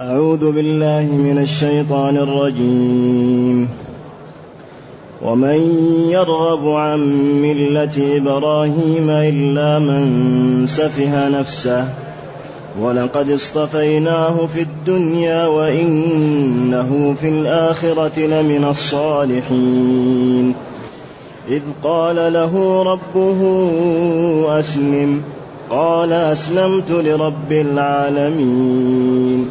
أعوذ 0.00 0.52
بالله 0.52 1.02
من 1.02 1.38
الشيطان 1.38 2.16
الرجيم. 2.16 3.68
ومن 5.22 5.60
يرغب 6.10 6.68
عن 6.68 7.00
ملة 7.42 8.16
إبراهيم 8.16 9.10
إلا 9.10 9.78
من 9.78 10.66
سفه 10.66 11.28
نفسه 11.28 11.88
ولقد 12.80 13.30
اصطفيناه 13.30 14.46
في 14.46 14.60
الدنيا 14.60 15.46
وإنه 15.46 17.14
في 17.20 17.28
الآخرة 17.28 18.20
لمن 18.20 18.64
الصالحين. 18.64 20.54
إذ 21.48 21.62
قال 21.82 22.16
له 22.32 22.82
ربه 22.82 23.40
أسلم 24.58 25.22
قال 25.70 26.12
أسلمت 26.12 26.90
لرب 26.90 27.52
العالمين. 27.52 29.50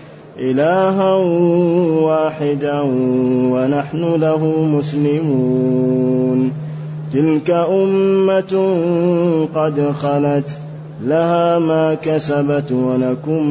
إلها 0.41 1.15
واحدا 2.01 2.81
ونحن 3.51 4.15
له 4.15 4.65
مسلمون. 4.65 6.53
تلك 7.13 7.49
أمة 7.49 8.53
قد 9.55 9.91
خلت 9.91 10.57
لها 11.03 11.59
ما 11.59 11.93
كسبت 11.93 12.71
ولكم 12.71 13.43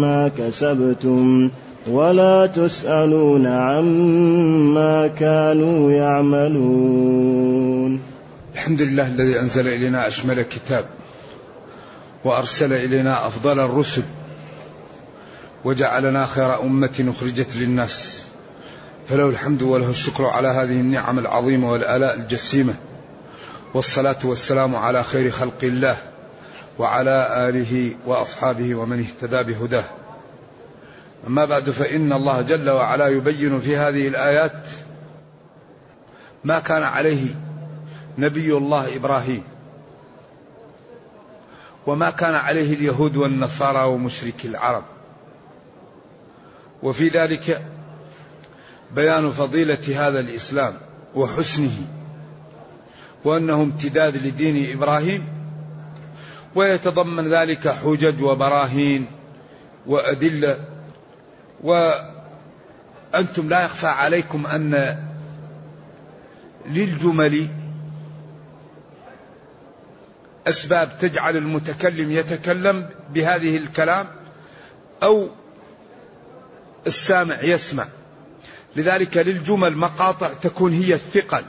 ما 0.00 0.30
كسبتم. 0.38 1.50
ولا 1.90 2.46
تسألون 2.46 3.46
عما 3.46 5.06
كانوا 5.06 5.90
يعملون. 5.90 8.00
الحمد 8.54 8.82
لله 8.82 9.06
الذي 9.06 9.40
أنزل 9.40 9.68
إلينا 9.68 10.08
أشمل 10.08 10.42
كتاب 10.42 10.84
وأرسل 12.24 12.72
إلينا 12.72 13.26
أفضل 13.26 13.60
الرسل 13.60 14.02
وجعلنا 15.64 16.26
خير 16.26 16.62
أمة 16.62 17.12
أخرجت 17.16 17.56
للناس. 17.56 18.24
فله 19.08 19.28
الحمد 19.28 19.62
وله 19.62 19.90
الشكر 19.90 20.24
على 20.26 20.48
هذه 20.48 20.80
النعم 20.80 21.18
العظيمة 21.18 21.72
والآلاء 21.72 22.14
الجسيمة. 22.14 22.74
والصلاة 23.74 24.18
والسلام 24.24 24.76
على 24.76 25.04
خير 25.04 25.30
خلق 25.30 25.58
الله 25.62 25.96
وعلى 26.78 27.48
آله 27.48 27.90
وأصحابه 28.06 28.74
ومن 28.74 29.00
اهتدى 29.00 29.52
بهداه. 29.52 29.84
أما 31.26 31.44
بعد 31.44 31.70
فإن 31.70 32.12
الله 32.12 32.42
جل 32.42 32.70
وعلا 32.70 33.08
يبين 33.08 33.60
في 33.60 33.76
هذه 33.76 34.08
الآيات 34.08 34.66
ما 36.44 36.58
كان 36.58 36.82
عليه 36.82 37.26
نبي 38.18 38.56
الله 38.56 38.96
إبراهيم 38.96 39.42
وما 41.86 42.10
كان 42.10 42.34
عليه 42.34 42.74
اليهود 42.74 43.16
والنصارى 43.16 43.84
ومشركي 43.84 44.48
العرب. 44.48 44.84
وفي 46.84 47.08
ذلك 47.08 47.66
بيان 48.94 49.30
فضيلة 49.30 50.08
هذا 50.08 50.20
الإسلام 50.20 50.74
وحسنه 51.14 51.86
وأنه 53.24 53.62
امتداد 53.62 54.16
لدين 54.16 54.76
إبراهيم 54.76 55.26
ويتضمن 56.54 57.34
ذلك 57.34 57.68
حجج 57.68 58.22
وبراهين 58.22 59.06
وأدلة 59.86 60.58
وأنتم 61.62 63.48
لا 63.48 63.64
يخفى 63.64 63.86
عليكم 63.86 64.46
أن 64.46 64.98
للجمل 66.66 67.48
أسباب 70.46 70.98
تجعل 71.00 71.36
المتكلم 71.36 72.10
يتكلم 72.10 72.88
بهذه 73.14 73.56
الكلام 73.56 74.06
أو 75.02 75.28
السامع 76.86 77.42
يسمع. 77.42 77.86
لذلك 78.76 79.16
للجمل 79.16 79.76
مقاطع 79.76 80.28
تكون 80.32 80.72
هي 80.72 80.94
الثقل 80.94 81.44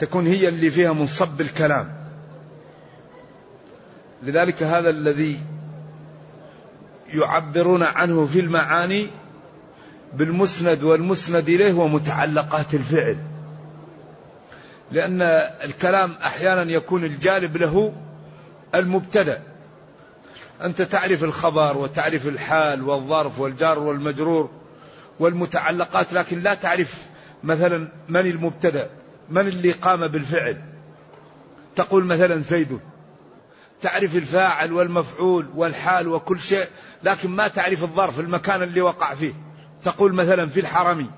تكون 0.00 0.26
هي 0.26 0.48
اللي 0.48 0.70
فيها 0.70 0.92
منصب 0.92 1.40
الكلام. 1.40 2.00
لذلك 4.22 4.62
هذا 4.62 4.90
الذي 4.90 5.40
يعبرون 7.14 7.82
عنه 7.82 8.26
في 8.26 8.40
المعاني 8.40 9.10
بالمسند 10.14 10.82
والمسند 10.82 11.48
إليه 11.48 11.72
ومتعلقات 11.72 12.74
الفعل. 12.74 13.16
لأن 14.92 15.22
الكلام 15.64 16.12
أحيانا 16.12 16.72
يكون 16.72 17.04
الجالب 17.04 17.56
له 17.56 17.92
المبتدأ. 18.74 19.42
أنت 20.62 20.82
تعرف 20.82 21.24
الخبر 21.24 21.76
وتعرف 21.76 22.26
الحال 22.26 22.82
والظرف 22.82 23.38
والجار 23.40 23.78
والمجرور 23.78 24.50
والمتعلقات 25.20 26.12
لكن 26.12 26.40
لا 26.40 26.54
تعرف 26.54 27.02
مثلا 27.44 27.88
من 28.08 28.20
المبتدأ 28.20 28.90
من 29.30 29.48
اللي 29.48 29.72
قام 29.72 30.06
بالفعل. 30.06 30.56
تقول 31.76 32.04
مثلا 32.04 32.36
زيد. 32.36 32.80
تعرف 33.82 34.16
الفاعل 34.16 34.72
والمفعول 34.72 35.48
والحال 35.54 36.08
وكل 36.08 36.40
شيء 36.40 36.66
لكن 37.02 37.30
ما 37.30 37.48
تعرف 37.48 37.82
الظرف 37.82 38.20
المكان 38.20 38.62
اللي 38.62 38.80
وقع 38.80 39.14
فيه. 39.14 39.32
تقول 39.82 40.12
مثلا 40.12 40.48
في 40.48 40.60
الحرمي. 40.60 41.10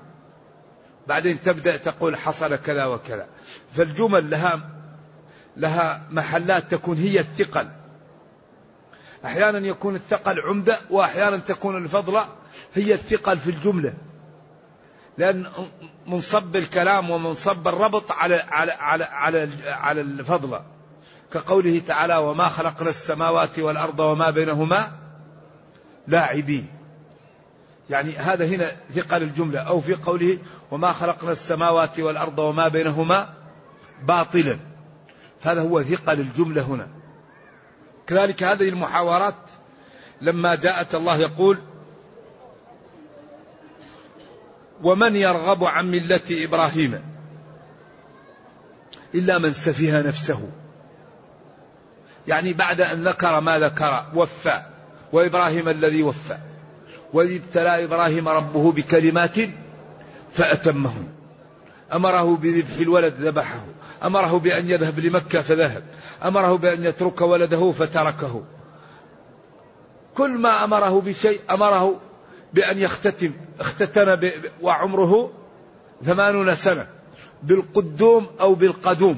بعدين 1.07 1.41
تبدأ 1.41 1.77
تقول 1.77 2.17
حصل 2.17 2.55
كذا 2.55 2.85
وكذا. 2.85 3.27
فالجمل 3.73 4.29
لها 4.29 4.69
لها 5.57 6.07
محلات 6.11 6.71
تكون 6.71 6.97
هي 6.97 7.19
الثقل. 7.19 7.67
أحيانا 9.25 9.67
يكون 9.67 9.95
الثقل 9.95 10.41
عمدة 10.41 10.79
وأحيانا 10.89 11.37
تكون 11.37 11.77
الفضلة 11.77 12.27
هي 12.73 12.93
الثقل 12.93 13.39
في 13.39 13.49
الجملة. 13.49 13.93
لأن 15.17 15.45
منصب 16.07 16.55
الكلام 16.55 17.09
ومنصب 17.09 17.67
الربط 17.67 18.11
على 18.11 18.35
على 18.35 18.71
على 18.71 19.03
على 19.03 19.49
على 19.65 20.01
الفضلة. 20.01 20.61
كقوله 21.33 21.81
تعالى 21.87 22.17
وما 22.17 22.47
خلقنا 22.47 22.89
السماوات 22.89 23.59
والأرض 23.59 23.99
وما 23.99 24.29
بينهما 24.29 24.91
لاعبين. 26.07 26.67
يعني 27.89 28.17
هذا 28.17 28.45
هنا 28.45 28.71
ثقل 28.95 29.23
الجملة 29.23 29.59
أو 29.59 29.81
في 29.81 29.95
قوله 29.95 30.37
وما 30.71 30.93
خلقنا 30.93 31.31
السماوات 31.31 31.99
والأرض 31.99 32.39
وما 32.39 32.67
بينهما 32.67 33.33
باطلا. 34.03 34.57
هذا 35.41 35.61
هو 35.61 35.83
ثقل 35.83 36.19
الجملة 36.19 36.61
هنا. 36.61 37.02
كذلك 38.07 38.43
هذه 38.43 38.69
المحاورات 38.69 39.35
لما 40.21 40.55
جاءت 40.55 40.95
الله 40.95 41.17
يقول 41.17 41.57
ومن 44.83 45.15
يرغب 45.15 45.63
عن 45.63 45.91
ملة 45.91 46.21
إبراهيم 46.31 47.01
إلا 49.15 49.37
من 49.37 49.53
سفه 49.53 50.01
نفسه. 50.01 50.49
يعني 52.27 52.53
بعد 52.53 52.81
أن 52.81 53.07
ذكر 53.07 53.39
ما 53.39 53.59
ذكر 53.59 54.05
وفى 54.15 54.63
وإبراهيم 55.11 55.69
الذي 55.69 56.03
وفى 56.03 56.37
وإذ 57.13 57.35
ابتلى 57.35 57.83
إبراهيم 57.83 58.29
ربه 58.29 58.71
بكلمات 58.71 59.35
فأتمهم. 60.31 61.12
أمره 61.93 62.35
بذبح 62.35 62.79
الولد 62.79 63.13
ذبحه. 63.19 63.65
أمره 64.03 64.39
بأن 64.39 64.69
يذهب 64.69 64.99
لمكة 64.99 65.41
فذهب. 65.41 65.83
أمره 66.25 66.57
بأن 66.57 66.85
يترك 66.85 67.21
ولده 67.21 67.71
فتركه. 67.71 68.43
كل 70.15 70.31
ما 70.31 70.63
أمره 70.63 71.01
بشيء 71.01 71.39
أمره 71.51 71.99
بأن 72.53 72.77
يختتم. 72.77 73.31
اختتن 73.59 74.31
وعمره 74.61 75.31
ثمانون 76.05 76.55
سنة. 76.55 76.87
بالقدوم 77.43 78.27
أو 78.39 78.55
بالقدوم. 78.55 79.17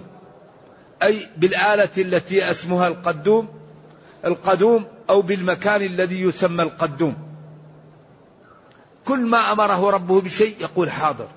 أي 1.03 1.29
بالآلة 1.37 1.89
التي 1.97 2.51
اسمها 2.51 2.87
القدوم 2.87 3.47
القدوم 4.25 4.85
أو 5.09 5.21
بالمكان 5.21 5.81
الذي 5.81 6.21
يسمى 6.21 6.63
القدوم. 6.63 7.15
كل 9.05 9.19
ما 9.19 9.51
أمره 9.51 9.89
ربه 9.89 10.21
بشيء 10.21 10.55
يقول 10.61 10.91
حاضر. 10.91 11.27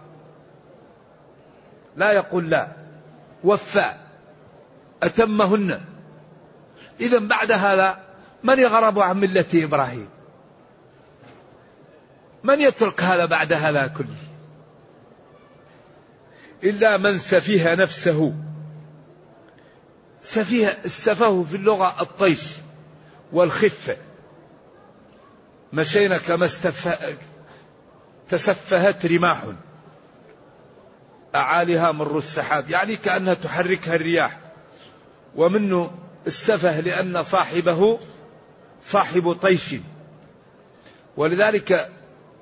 لا 1.99 2.13
يقول 2.13 2.51
لا 2.51 2.69
وفى 3.45 3.93
أتمهن. 5.03 5.81
إذا 7.01 7.19
بعد 7.19 7.53
هذا 7.53 7.99
من 8.45 8.59
يغرب 8.59 8.99
عن 8.99 9.21
ملة 9.21 9.47
إبراهيم؟ 9.55 10.09
من 12.45 12.61
يترك 12.61 13.03
هذا 13.03 13.25
بعد 13.25 13.53
هذا 13.53 13.87
كله؟ 13.87 14.17
إلا 16.65 16.97
من 16.97 17.19
سفيه 17.19 17.75
نفسه. 17.75 18.35
سفيه 20.23 20.79
السفه 20.85 21.43
في 21.43 21.57
اللغة 21.57 22.03
الطيش 22.03 22.43
والخفة 23.33 23.97
مشينا 25.73 26.19
كما 26.19 26.49
تسفهت 28.29 29.07
رماح. 29.07 29.43
أعاليها 31.39 31.93
مر 31.93 32.19
السحاب 32.19 32.71
يعني 32.71 32.97
كأنها 32.97 33.35
تحركها 33.35 33.95
الرياح. 33.95 34.39
ومنه 35.37 35.91
السفه 36.27 36.81
لأن 36.81 37.23
صاحبه 37.23 37.99
صاحب 38.83 39.33
طيش. 39.43 39.75
ولذلك 41.17 41.91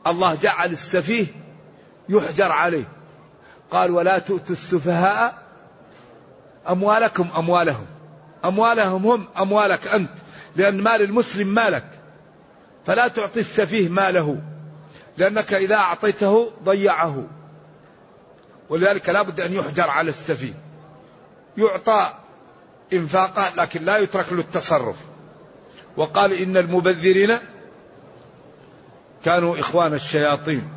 الله 0.07 0.35
جعل 0.35 0.71
السفيه 0.71 1.27
يحجر 2.09 2.53
عليه. 2.53 2.89
قال 3.71 3.91
ولا 3.91 4.19
تؤتوا 4.19 4.55
السفهاء 4.55 5.43
أموالكم 6.69 7.29
أموالهم. 7.37 7.87
أموالهم 8.45 9.07
هم 9.07 9.29
أموالك 9.39 9.89
أنت 9.89 10.11
لأن 10.57 10.83
مال 10.83 11.03
المسلم 11.03 11.49
مالك. 11.49 11.87
فلا 12.87 13.09
تعطي 13.09 13.41
السفيه 13.41 13.89
ماله 13.89 14.43
لأنك 15.17 15.55
إذا 15.55 15.75
أعطيته 15.75 16.51
ضيعه. 16.65 17.25
ولذلك 18.69 19.09
لا 19.09 19.23
بد 19.23 19.41
أن 19.41 19.53
يحجر 19.53 19.91
على 19.91 20.11
السفيه 20.11 20.55
يعطى 21.59 22.15
إنفاقا 22.93 23.53
لكن 23.57 23.85
لا 23.85 23.99
يترك 23.99 24.33
له 24.33 24.41
التصرف. 24.41 24.97
وقال 25.97 26.33
إن 26.33 26.57
المبذرين 26.57 27.39
كانوا 29.25 29.61
إخوان 29.61 29.95
الشياطين. 29.95 30.69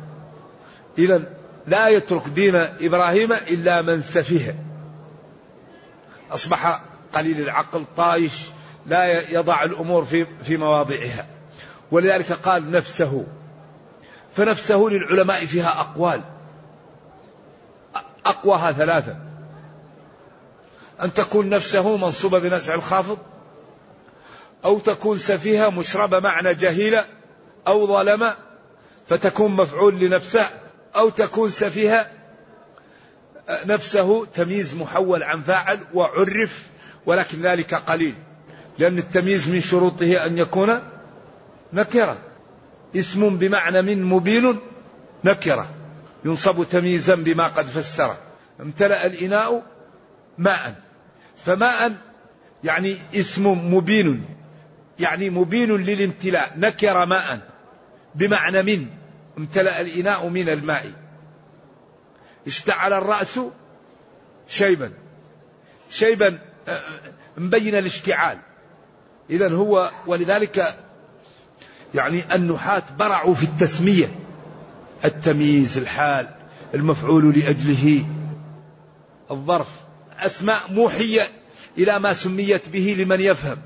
إذا 0.98 1.22
لا 1.66 1.88
يترك 1.88 2.28
دين 2.28 2.56
إبراهيم 2.56 3.32
إلا 3.32 3.82
من 3.82 4.02
سفه. 4.02 4.54
أصبح 6.30 6.82
قليل 7.14 7.40
العقل 7.40 7.84
طايش 7.96 8.32
لا 8.86 9.30
يضع 9.30 9.64
الأمور 9.64 10.04
في, 10.04 10.26
في 10.42 10.56
مواضعها. 10.56 11.26
ولذلك 11.90 12.32
قال 12.32 12.70
نفسه 12.70 13.26
فنفسه 14.36 14.88
للعلماء 14.90 15.46
فيها 15.46 15.80
أقوال. 15.80 16.20
أقواها 18.26 18.72
ثلاثة. 18.72 19.16
أن 21.02 21.14
تكون 21.14 21.48
نفسه 21.48 21.96
منصوبة 21.96 22.38
بنزع 22.38 22.74
الخافض 22.74 23.18
أو 24.64 24.78
تكون 24.78 25.18
سفيهة 25.18 25.70
مشربة 25.70 26.20
معنى 26.20 26.54
جهيلة 26.54 27.04
أو 27.66 27.86
ظلمة 27.86 28.34
فتكون 29.08 29.52
مفعول 29.52 30.00
لنفسه 30.00 30.50
أو 30.96 31.08
تكون 31.08 31.50
سفيهة 31.50 32.10
نفسه 33.66 34.26
تمييز 34.26 34.74
محول 34.74 35.22
عن 35.22 35.42
فاعل 35.42 35.78
وعرف 35.94 36.66
ولكن 37.06 37.40
ذلك 37.40 37.74
قليل 37.74 38.14
لأن 38.78 38.98
التمييز 38.98 39.48
من 39.50 39.60
شروطه 39.60 40.26
أن 40.26 40.38
يكون 40.38 40.82
نكرة. 41.72 42.16
اسم 42.96 43.36
بمعنى 43.36 43.82
من 43.82 44.04
مبين 44.04 44.58
نكرة. 45.24 45.68
ينصب 46.24 46.64
تمييزا 46.64 47.14
بما 47.14 47.46
قد 47.46 47.66
فسره. 47.66 48.18
امتلأ 48.60 49.06
الإناء 49.06 49.62
ماء. 50.38 50.74
فماء 51.36 51.92
يعني 52.64 52.98
اسم 53.14 53.74
مبين 53.74 54.24
يعني 54.98 55.30
مبين 55.30 55.76
للامتلاء. 55.76 56.52
نكر 56.56 57.06
ماء 57.06 57.40
بمعنى 58.14 58.62
من؟ 58.62 58.86
امتلأ 59.38 59.80
الإناء 59.80 60.28
من 60.28 60.48
الماء. 60.48 60.92
اشتعل 62.46 62.92
الرأس 62.92 63.40
شيبا. 64.48 64.92
شيبا 65.90 66.38
آه، 66.68 66.80
مبين 67.36 67.74
الاشتعال. 67.74 68.38
إذا 69.30 69.52
هو 69.52 69.90
ولذلك 70.06 70.74
يعني 71.94 72.22
النحاة 72.34 72.82
برعوا 72.98 73.34
في 73.34 73.44
التسمية. 73.44 74.19
التمييز 75.04 75.78
الحال 75.78 76.28
المفعول 76.74 77.38
لأجله. 77.38 78.06
الظرف 79.30 79.68
أسماء 80.18 80.72
موحية 80.72 81.22
إلى 81.78 81.98
ما 81.98 82.12
سميت 82.12 82.68
به 82.68 82.96
لمن 82.98 83.20
يفهم. 83.20 83.58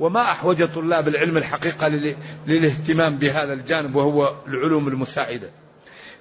وما 0.00 0.20
أحوج 0.20 0.64
طلاب 0.74 1.08
العلم 1.08 1.36
الحقيقة 1.36 1.88
للاهتمام 2.46 3.16
بهذا 3.16 3.52
الجانب 3.52 3.94
وهو 3.94 4.36
العلوم 4.46 4.88
المساعدة. 4.88 5.50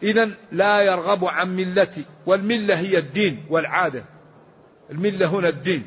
إذا 0.03 0.31
لا 0.51 0.81
يرغب 0.81 1.25
عن 1.25 1.55
ملتي 1.55 2.05
والملة 2.25 2.79
هي 2.79 2.97
الدين 2.97 3.45
والعادة. 3.49 4.03
الملة 4.91 5.27
هنا 5.27 5.49
الدين. 5.49 5.85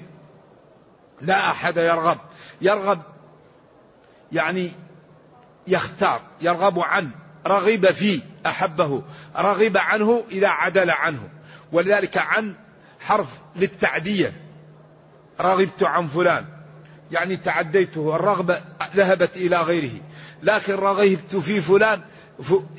لا 1.21 1.51
أحد 1.51 1.77
يرغب. 1.77 2.19
يرغب 2.61 3.01
يعني 4.33 4.73
يختار 5.67 6.21
يرغب 6.41 6.79
عن 6.79 7.11
رغب 7.47 7.87
فيه 7.87 8.21
أحبه. 8.47 9.03
رغب 9.37 9.77
عنه 9.77 10.25
إذا 10.31 10.49
عدل 10.49 10.91
عنه. 10.91 11.29
ولذلك 11.73 12.19
عن 12.19 12.55
حرف 13.01 13.29
للتعدية. 13.57 14.33
رغبت 15.41 15.83
عن 15.83 16.07
فلان. 16.07 16.45
يعني 17.13 17.37
تعديته 17.37 18.17
الرغبة 18.17 18.61
ذهبت 18.97 19.37
إلى 19.37 19.57
غيره. 19.57 20.01
لكن 20.43 20.75
رغبت 20.75 21.37
في 21.37 21.61
فلان 21.61 22.01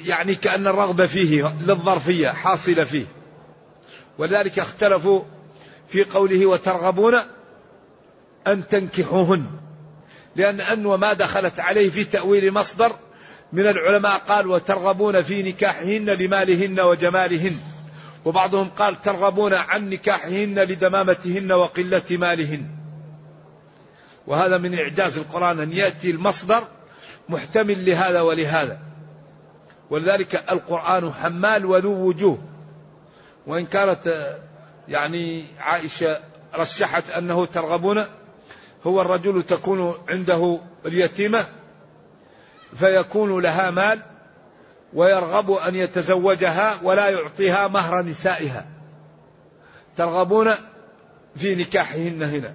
يعني 0.05 0.35
كأن 0.35 0.67
الرغبة 0.67 1.05
فيه 1.05 1.55
للظرفية 1.61 2.29
حاصلة 2.29 2.83
فيه. 2.83 3.05
ولذلك 4.17 4.59
اختلفوا 4.59 5.23
في 5.87 6.03
قوله 6.03 6.45
وترغبون 6.45 7.15
أن 8.47 8.67
تنكحوهن 8.67 9.45
لأن 10.35 10.61
أن 10.61 10.85
وما 10.85 11.13
دخلت 11.13 11.59
عليه 11.59 11.89
في 11.89 12.03
تأويل 12.03 12.53
مصدر 12.53 12.95
من 13.53 13.67
العلماء 13.67 14.17
قال 14.17 14.47
وترغبون 14.47 15.21
في 15.21 15.43
نكاحهن 15.43 16.09
لمالهن 16.09 16.79
وجمالهن. 16.79 17.59
وبعضهم 18.25 18.69
قال 18.69 19.01
ترغبون 19.01 19.53
عن 19.53 19.89
نكاحهن 19.89 20.59
لدمامتهن 20.59 21.51
وقلة 21.51 22.03
مالهن. 22.11 22.67
وهذا 24.27 24.57
من 24.57 24.79
إعجاز 24.79 25.17
القرآن 25.17 25.59
أن 25.59 25.73
يأتي 25.73 26.11
المصدر 26.11 26.63
محتمل 27.29 27.85
لهذا 27.85 28.21
ولهذا. 28.21 28.79
ولذلك 29.89 30.43
القرآن 30.51 31.13
حمال 31.13 31.65
وذو 31.65 32.07
وجوه. 32.07 32.37
وإن 33.47 33.65
كانت 33.65 34.37
يعني 34.87 35.45
عائشة 35.59 36.19
رشحت 36.55 37.11
أنه 37.11 37.45
ترغبون 37.45 38.03
هو 38.87 39.01
الرجل 39.01 39.43
تكون 39.43 39.95
عنده 40.09 40.59
اليتيمة 40.85 41.45
فيكون 42.73 43.41
لها 43.41 43.71
مال 43.71 43.99
ويرغب 44.93 45.51
أن 45.51 45.75
يتزوجها 45.75 46.79
ولا 46.83 47.09
يعطيها 47.09 47.67
مهر 47.67 48.01
نسائها. 48.01 48.65
ترغبون 49.97 50.51
في 51.35 51.55
نكاحهن 51.55 52.23
هنا. 52.23 52.53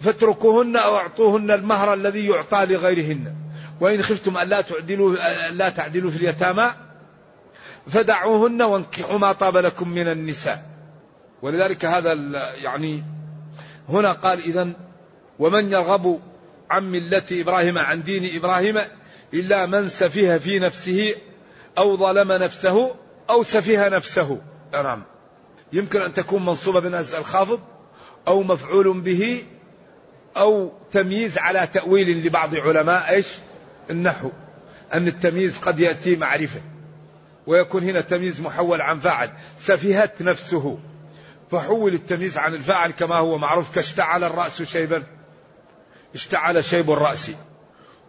فاتركوهن 0.00 0.76
أو 0.76 0.96
أعطوهن 0.96 1.50
المهر 1.50 1.94
الذي 1.94 2.26
يعطى 2.26 2.66
لغيرهن. 2.66 3.34
وإن 3.80 4.02
خفتم 4.02 4.38
ألا 4.38 4.60
تعدلوا 4.60 5.16
لا 5.52 5.68
تعدلوا 5.68 6.10
في 6.10 6.16
اليتامى 6.16 6.70
فدعوهن 7.90 8.62
وانكحوا 8.62 9.18
ما 9.18 9.32
طاب 9.32 9.56
لكم 9.56 9.88
من 9.88 10.08
النساء. 10.08 10.64
ولذلك 11.42 11.84
هذا 11.84 12.12
يعني 12.62 13.04
هنا 13.88 14.12
قال 14.12 14.38
إذا 14.38 14.72
ومن 15.38 15.72
يرغب 15.72 16.20
عن 16.70 16.84
ملة 16.90 17.22
إبراهيم 17.32 17.78
عن 17.78 18.02
دين 18.02 18.36
إبراهيم 18.36 18.78
إلا 19.34 19.66
من 19.66 19.88
سفيه 19.88 20.36
في 20.36 20.58
نفسه 20.58 21.14
أو 21.78 21.96
ظلم 21.96 22.32
نفسه 22.32 22.94
أو 23.30 23.42
سفيه 23.42 23.88
نفسه. 23.88 24.40
نعم. 24.72 25.02
يمكن 25.72 26.00
أن 26.00 26.14
تكون 26.14 26.44
منصوبة 26.44 26.80
بنزع 26.80 27.18
الخافض 27.18 27.60
أو 28.28 28.42
مفعول 28.42 29.00
به 29.00 29.44
أو 30.36 30.72
تمييز 30.92 31.38
على 31.38 31.66
تأويل 31.66 32.26
لبعض 32.26 32.54
علماء 32.54 33.10
إيش؟ 33.10 33.26
النحو. 33.90 34.30
أن 34.92 35.08
التمييز 35.08 35.58
قد 35.58 35.80
يأتي 35.80 36.16
معرفة. 36.16 36.60
ويكون 37.46 37.82
هنا 37.82 38.00
تمييز 38.00 38.40
محول 38.40 38.80
عن 38.80 39.00
فاعل. 39.00 39.30
سفهت 39.58 40.22
نفسه. 40.22 40.78
فحول 41.50 41.94
التمييز 41.94 42.38
عن 42.38 42.54
الفاعل 42.54 42.90
كما 42.90 43.14
هو 43.14 43.38
معروف 43.38 43.74
كاشتعل 43.74 44.24
الرأس 44.24 44.62
شيبا. 44.62 45.02
اشتعل 46.14 46.64
شيب 46.64 46.90
الرأس. 46.90 47.30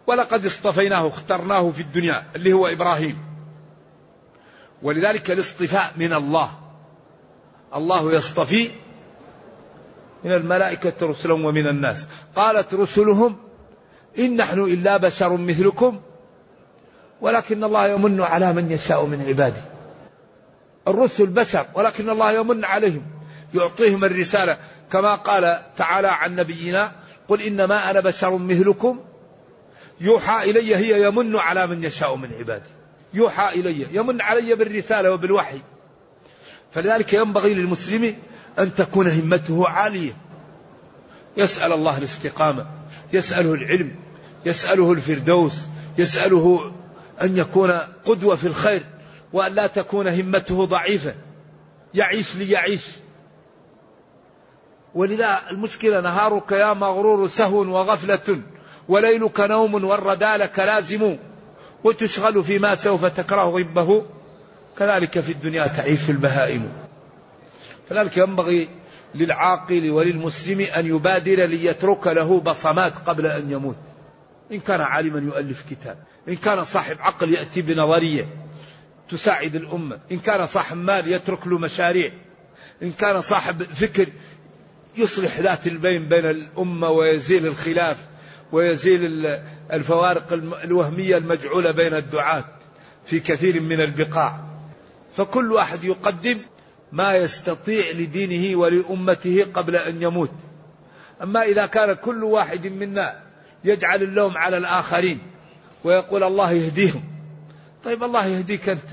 ولقد 0.08 0.46
اصطفيناه 0.46 1.08
اخترناه 1.08 1.70
في 1.70 1.82
الدنيا 1.82 2.24
اللي 2.36 2.52
هو 2.52 2.66
إبراهيم. 2.66 3.18
ولذلك 4.82 5.30
الاصطفاء 5.30 5.92
من 5.96 6.12
الله. 6.12 6.50
الله 7.74 8.12
يصطفي 8.12 8.70
من 10.24 10.32
الملائكة 10.32 11.06
رسلا 11.06 11.34
ومن 11.34 11.66
الناس. 11.66 12.06
قالت 12.36 12.74
رسلهم 12.74 13.36
إن 14.18 14.36
نحن 14.36 14.60
إلا 14.60 14.96
بشر 14.96 15.36
مثلكم 15.36 16.00
ولكن 17.20 17.64
الله 17.64 17.86
يمن 17.86 18.20
على 18.20 18.52
من 18.52 18.70
يشاء 18.70 19.04
من 19.04 19.22
عباده. 19.28 19.62
الرسل 20.88 21.26
بشر 21.26 21.66
ولكن 21.74 22.10
الله 22.10 22.32
يمن 22.32 22.64
عليهم. 22.64 23.02
يعطيهم 23.54 24.04
الرسالة 24.04 24.58
كما 24.92 25.14
قال 25.14 25.62
تعالى 25.76 26.08
عن 26.08 26.36
نبينا 26.36 26.92
قل 27.28 27.42
إنما 27.42 27.90
أنا 27.90 28.00
بشر 28.00 28.38
مثلكم 28.38 29.00
يوحى 30.00 30.50
إلي 30.50 30.76
هي 30.76 31.02
يمن 31.06 31.36
على 31.36 31.66
من 31.66 31.84
يشاء 31.84 32.16
من 32.16 32.34
عباده 32.38 32.66
يوحى 33.14 33.60
إلي 33.60 33.86
يمن 33.92 34.20
علي 34.20 34.54
بالرسالة 34.54 35.12
وبالوحي. 35.12 35.60
فلذلك 36.72 37.12
ينبغي 37.12 37.54
للمسلم 37.54 38.16
أن 38.58 38.74
تكون 38.74 39.10
همته 39.10 39.68
عالية. 39.68 40.12
يسأل 41.36 41.72
الله 41.72 41.98
الاستقامة 41.98 42.66
يسأله 43.12 43.54
العلم 43.54 43.94
يسأله 44.46 44.92
الفردوس 44.92 45.54
يسأله 45.98 46.72
أن 47.22 47.36
يكون 47.36 47.70
قدوة 48.04 48.36
في 48.36 48.46
الخير 48.46 48.82
وأن 49.32 49.54
لا 49.54 49.66
تكون 49.66 50.08
همته 50.08 50.64
ضعيفة. 50.64 51.14
يعيش 51.94 52.36
ليعيش. 52.36 52.86
ولذا 54.94 55.40
المشكلة 55.50 56.00
نهارك 56.00 56.52
يا 56.52 56.74
مغرور 56.74 57.28
سهو 57.28 57.58
وغفلة. 57.58 58.40
وليلك 58.88 59.40
نوم 59.40 59.84
والردى 59.84 60.36
لك 60.36 60.58
لازم. 60.58 61.16
وتشغل 61.84 62.44
فيما 62.44 62.74
سوف 62.74 63.04
تكره 63.04 63.44
غبه 63.44 64.06
كذلك 64.78 65.20
في 65.20 65.32
الدنيا 65.32 65.66
تعيش 65.66 66.10
البهائم. 66.10 66.72
فذلك 67.88 68.16
ينبغي 68.16 68.68
للعاقل 69.14 69.90
وللمسلم 69.90 70.60
أن 70.60 70.86
يبادر 70.86 71.46
ليترك 71.46 72.06
له 72.06 72.40
بصمات 72.40 72.92
قبل 73.06 73.26
أن 73.26 73.52
يموت. 73.52 73.76
إن 74.52 74.60
كان 74.60 74.80
عالما 74.80 75.20
يؤلف 75.20 75.64
كتاب. 75.70 75.98
إن 76.28 76.36
كان 76.36 76.64
صاحب 76.64 76.96
عقل 77.00 77.32
يأتي 77.32 77.62
بنظرية 77.62 78.28
تساعد 79.10 79.54
الأمة. 79.54 79.98
إن 80.12 80.18
كان 80.18 80.46
صاحب 80.46 80.76
مال 80.76 81.12
يترك 81.12 81.46
له 81.46 81.58
مشاريع. 81.58 82.12
إن 82.82 82.92
كان 82.92 83.20
صاحب 83.20 83.62
فكر 83.62 84.06
يصلح 84.96 85.40
ذات 85.40 85.66
البين 85.66 86.08
بين 86.08 86.24
الأمة 86.24 86.90
ويزيل 86.90 87.46
الخلاف. 87.46 87.96
ويزيل 88.52 89.26
الفوارق 89.72 90.32
الوهمية 90.64 91.16
المجعولة 91.16 91.70
بين 91.70 91.94
الدعاة 91.94 92.44
في 93.06 93.20
كثير 93.20 93.60
من 93.60 93.80
البقاع. 93.80 94.40
فكل 95.16 95.52
واحد 95.52 95.84
يقدم 95.84 96.38
ما 96.92 97.16
يستطيع 97.16 97.90
لدينه 97.90 98.58
ولأمته 98.58 99.46
قبل 99.54 99.76
أن 99.76 100.02
يموت. 100.02 100.32
أما 101.22 101.42
إذا 101.42 101.66
كان 101.66 101.92
كل 101.92 102.24
واحد 102.24 102.66
منا 102.66 103.20
يجعل 103.64 104.02
اللوم 104.02 104.38
على 104.38 104.56
الآخرين 104.56 105.18
ويقول 105.84 106.24
الله 106.24 106.52
يهديهم. 106.52 107.04
طيب 107.84 108.04
الله 108.04 108.26
يهديك 108.26 108.68
أنت. 108.68 108.88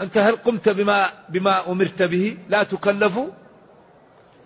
أنت 0.00 0.18
هل 0.18 0.36
قمت 0.36 0.68
بما, 0.68 1.06
بما 1.28 1.72
أمرت 1.72 2.02
به؟ 2.02 2.36
لا 2.48 2.62
تكلف 2.62 3.18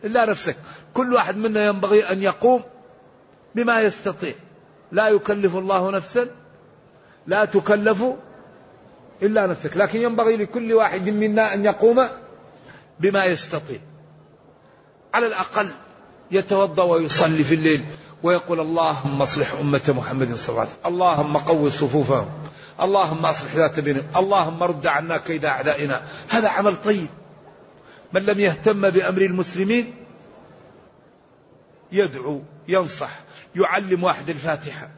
إلا 0.05 0.27
نفسك. 0.27 0.57
كل 0.95 1.15
واحد 1.15 1.37
منا 1.37 1.67
ينبغي 1.67 2.11
أن 2.13 2.23
يقوم 2.23 2.63
بما 3.55 3.81
يستطيع. 3.81 4.35
لا 4.93 5.09
يكلف 5.09 5.57
الله 5.57 5.91
نفسا 5.91 6.29
لا 7.27 7.45
تكلف 7.45 8.05
إلا 9.23 9.47
نفسك. 9.47 9.77
لكن 9.77 10.03
ينبغي 10.03 10.37
لكل 10.37 10.73
واحد 10.73 11.09
منا 11.09 11.55
أن 11.55 11.65
يقوم 11.65 12.09
بما 13.01 13.25
يستطيع. 13.25 13.79
على 15.15 15.27
الأقل 15.27 15.71
يتوضأ 16.31 16.85
ويصلي 16.85 17.45
في 17.45 17.55
الليل 17.55 17.85
ويقول 18.23 18.61
اللهم 18.61 19.23
أصلح 19.23 19.53
أمة 19.61 19.95
محمد 19.97 20.35
صلى 20.35 20.49
الله 20.49 20.61
عليه 20.61 20.71
وسلم. 20.71 20.87
اللهم 20.87 21.37
قوي 21.37 21.71
صفوفهم. 21.71 22.29
اللهم 22.81 23.27
أصلح 23.27 23.57
ذات 23.57 23.81
بينهم. 23.81 24.05
اللهم 24.17 24.63
رد 24.63 24.87
عنا 24.87 25.17
كيد 25.17 25.45
أعدائنا. 25.45 26.03
هذا 26.29 26.49
عمل 26.49 26.77
طيب. 26.77 27.09
من 28.13 28.23
لم 28.23 28.41
يهتم 28.41 28.91
بأمر 28.91 29.23
المسلمين 29.23 29.95
يدعو 31.93 32.41
ينصح 32.69 33.21
يعلم 33.57 34.05
واحد 34.05 34.29
الفاتحة. 34.29 34.89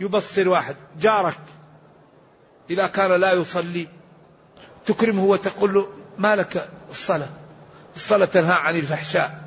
يبصر 0.00 0.48
واحد. 0.48 0.76
جارك. 1.00 1.38
إذا 2.70 2.86
كان 2.86 3.20
لا 3.20 3.32
يصلي 3.32 3.88
تكرمه 4.86 5.24
وتقول 5.24 5.74
له 5.74 5.88
ما 6.18 6.36
لك 6.36 6.68
الصلاة؟ 6.90 7.28
الصلاة 7.96 8.26
تنهى 8.26 8.52
عن 8.52 8.76
الفحشاء. 8.76 9.42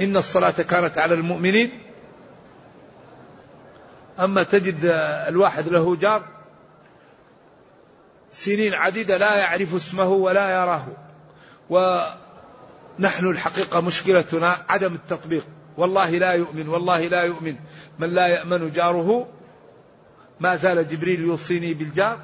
إن 0.00 0.16
الصلاة 0.16 0.50
كانت 0.50 0.98
على 0.98 1.14
المؤمنين. 1.14 1.82
أما 4.20 4.42
تجد 4.42 4.80
الواحد 5.28 5.68
له 5.68 5.96
جار 5.96 6.28
سنين 8.32 8.74
عديدة 8.74 9.16
لا 9.16 9.36
يعرف 9.36 9.74
اسمه 9.74 10.08
ولا 10.08 10.50
يراه. 10.50 10.86
ونحن 11.70 13.26
الحقيقة 13.26 13.80
مشكلتنا 13.80 14.56
عدم 14.68 14.94
التطبيق. 14.94 15.44
والله 15.76 16.10
لا 16.10 16.32
يؤمن 16.32 16.68
والله 16.68 17.08
لا 17.08 17.22
يؤمن. 17.22 17.56
من 17.98 18.10
لا 18.10 18.26
يأمن 18.26 18.70
جاره 18.72 19.28
ما 20.40 20.56
زال 20.56 20.88
جبريل 20.88 21.20
يوصيني 21.20 21.74
بالجار. 21.74 22.20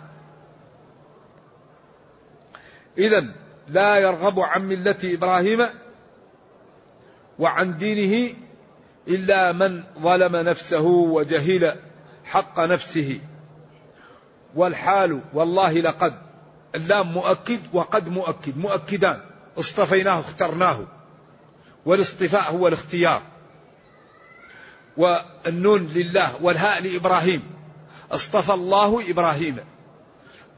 إذا 2.98 3.34
لا 3.68 3.96
يرغب 3.96 4.40
عن 4.40 4.68
ملة 4.68 4.96
إبراهيم 5.04 5.68
وعن 7.38 7.76
دينه 7.76 8.34
إلا 9.08 9.52
من 9.52 9.82
ظلم 10.02 10.36
نفسه 10.36 10.86
وجهل 10.86 11.76
حق 12.24 12.60
نفسه. 12.60 13.20
والحال 14.54 15.20
والله 15.34 15.72
لقد 15.72 16.14
اللام 16.74 17.12
مؤكد 17.12 17.60
وقد 17.72 18.08
مؤكد 18.08 18.58
مؤكدان. 18.58 19.20
اصطفيناه 19.58 20.20
اخترناه. 20.20 20.78
والاصطفاء 21.86 22.52
هو 22.52 22.68
الاختيار. 22.68 23.22
والنون 24.98 25.86
لله 25.86 26.42
والهاء 26.42 26.82
لإبراهيم. 26.82 27.42
اصطفى 28.12 28.52
الله 28.52 29.10
إبراهيم. 29.10 29.56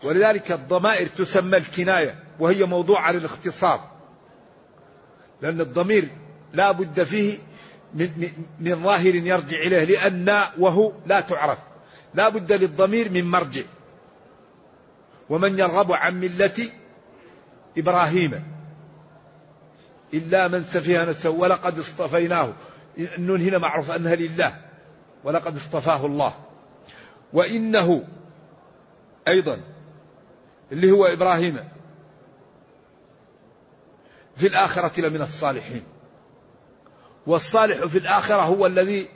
ولذلك 0.05 0.53
الضمائر 0.53 1.07
تسمى 1.07 1.57
الكناية 1.57 2.25
وهي 2.39 2.65
موضوع 2.65 3.01
على 3.01 3.19
الاختصار. 3.19 3.91
لأن 5.43 5.61
الضمير 5.61 6.09
لا 6.53 6.73
بد 6.73 7.03
فيه 7.03 7.39
من, 7.95 8.31
من 8.61 8.83
ظاهر 8.83 9.15
يرجع 9.15 9.59
إليه 9.59 9.85
لأن 9.85 10.41
وهو 10.59 10.93
لا 11.07 11.21
تعرف. 11.21 11.59
لا 12.15 12.29
بد 12.29 12.53
للضمير 12.53 13.11
من 13.11 13.25
مرجع. 13.25 13.63
ومن 15.31 15.59
يرغب 15.59 15.93
عن 15.93 16.21
ملة 16.21 16.69
إبراهيم. 17.79 18.45
إلا 20.15 20.49
من 20.49 20.65
سفه 20.65 21.05
نفسه 21.05 21.31
ولقد 21.31 21.79
اصطفيناه. 21.79 22.53
النون 22.99 23.41
هنا 23.41 23.59
معروف 23.59 23.91
أنها 23.91 24.15
لله 24.15 24.57
ولقد 25.25 25.57
اصطفاه 25.57 26.07
الله. 26.07 26.35
وإنه 27.33 28.05
أيضا 29.29 29.61
اللي 30.73 30.91
هو 30.91 31.07
إبراهيم 31.07 31.69
في 34.37 34.47
الآخرة 34.47 35.01
لمن 35.01 35.21
الصالحين. 35.23 35.85
والصالح 37.27 37.85
في 37.85 37.99
الآخرة 37.99 38.43
هو 38.43 38.67
الذي 38.67 39.09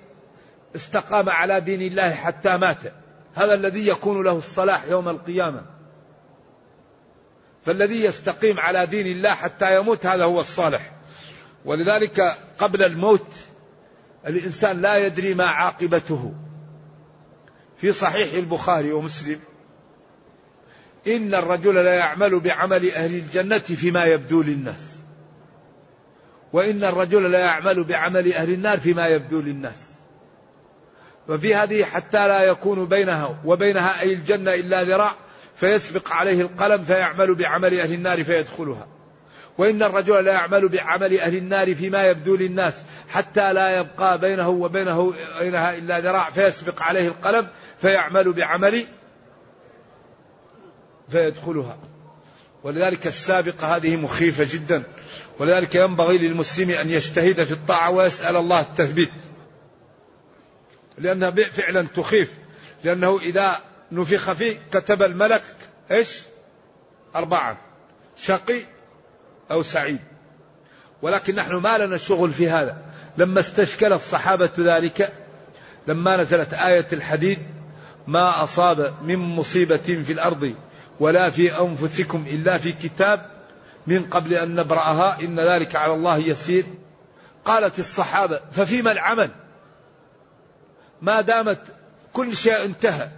استقام 0.77 1.31
على 1.31 1.61
دين 1.61 1.83
الله 1.83 2.11
حتى 2.11 2.57
مات. 2.57 2.79
هذا 3.35 3.55
الذي 3.55 3.89
يكون 3.89 4.25
له 4.25 4.37
الصلاح 4.37 4.85
يوم 4.85 5.09
القيامة. 5.09 5.63
فالذي 7.67 8.05
يستقيم 8.05 8.61
على 8.61 8.87
دين 8.87 9.07
الله 9.07 9.35
حتى 9.35 9.77
يموت 9.77 10.07
هذا 10.07 10.25
هو 10.25 10.41
الصالح. 10.41 10.93
ولذلك 11.65 12.21
قبل 12.59 12.83
الموت 12.83 13.27
الإنسان 14.27 14.83
لا 14.83 14.97
يدري 14.97 15.35
ما 15.35 15.45
عاقبته. 15.45 16.35
في 17.81 17.93
صحيح 17.93 18.35
البخاري 18.35 18.93
ومسلم 18.93 19.41
إن 21.07 21.35
الرجل 21.35 21.75
لا 21.75 21.95
يعمل 21.95 22.41
بعمل 22.41 22.91
أهل 22.91 23.15
الجنة 23.15 23.59
فيما 23.59 24.05
يبدو 24.05 24.43
للناس. 24.43 24.95
وإن 26.53 26.85
الرجل 26.85 27.31
لا 27.31 27.39
يعمل 27.39 27.85
بعمل 27.85 28.33
أهل 28.33 28.53
النار 28.53 28.81
فيما 28.81 29.07
يبدو 29.07 29.41
للناس. 29.41 29.81
وفي 31.29 31.55
هذه 31.55 31.85
حتى 31.85 32.29
لا 32.29 32.43
يكون 32.43 32.87
بينها 32.87 33.41
وبينها 33.45 34.01
أي 34.01 34.13
الجنة 34.13 34.55
إلا 34.55 34.83
ذراع 34.83 35.13
فيسبق 35.57 36.13
عليه 36.13 36.41
القلم 36.41 36.85
فيعمل 36.85 37.35
بعمل 37.35 37.81
أهل 37.81 37.93
النار 37.93 38.25
فيدخلها. 38.25 38.87
وإن 39.59 39.83
الرجل 39.83 40.25
لا 40.25 40.33
يعمل 40.33 40.69
بعمل 40.69 41.21
أهل 41.21 41.37
النار 41.37 41.75
فيما 41.75 42.07
يبدو 42.07 42.37
للناس 42.37 42.83
حتى 43.09 43.53
لا 43.53 43.79
يبقى 43.79 44.19
بينه 44.19 44.49
وبينه 44.49 45.15
بينها 45.39 45.75
إلا 45.75 46.01
ذراع 46.01 46.31
فيسبق 46.31 46.83
عليه 46.83 47.09
القلم 47.09 47.49
فيعمل 47.81 48.33
بعمل 48.33 48.87
فيدخلها. 51.11 51.79
ولذلك 52.63 53.07
السابقة 53.07 53.77
هذه 53.77 53.97
مخيفة 53.97 54.47
جدا. 54.53 54.83
ولذلك 55.39 55.75
ينبغي 55.75 56.19
للمسلم 56.19 56.71
أن 56.71 56.91
يجتهد 56.91 57.45
في 57.45 57.53
الطاعة 57.53 57.91
ويسأل 57.91 58.37
الله 58.37 58.61
التثبيت. 58.61 59.13
لأنها 60.99 61.31
فعلا 61.31 61.87
تخيف. 61.97 62.33
لأنه 62.85 63.19
إذا 63.19 63.61
نفخ 63.93 64.33
فيه 64.33 64.59
كتب 64.73 65.03
الملك 65.03 65.43
إيش؟ 65.91 66.23
أربعة 67.17 67.57
شقي 68.17 68.61
أو 69.51 69.63
سعيد. 69.63 70.01
ولكن 71.03 71.35
نحن 71.35 71.55
ما 71.55 71.79
لنا 71.79 71.97
شغل 71.97 72.31
في 72.31 72.51
هذا. 72.51 72.94
لما 73.19 73.41
استشكل 73.41 73.93
الصحابة 73.93 74.51
ذلك 74.59 75.13
لما 75.87 76.17
نزلت 76.17 76.55
آية 76.55 76.87
الحديد 76.93 77.39
ما 78.07 78.45
أصاب 78.45 78.95
من 79.03 79.17
مصيبة 79.17 79.77
في 79.77 80.13
الأرض 80.13 80.55
ولا 81.01 81.31
في 81.31 81.61
أنفسكم 81.61 82.25
إلا 82.27 82.59
في 82.59 82.73
كتاب 82.73 83.31
من 83.87 84.03
قبل 84.03 84.35
أن 84.35 84.55
نبرأها 84.55 85.21
إن 85.21 85.41
ذلك 85.41 85.77
على 85.77 85.95
الله 85.95 86.19
يسير. 86.19 86.65
قالت 87.45 87.79
الصحابة 87.79 88.41
ففيما 88.53 88.93
العمل؟ 88.93 89.31
ما 91.03 91.21
دامت 91.21 91.61
كل 92.13 92.37
شيء 92.37 92.65
انتهى. 92.65 93.09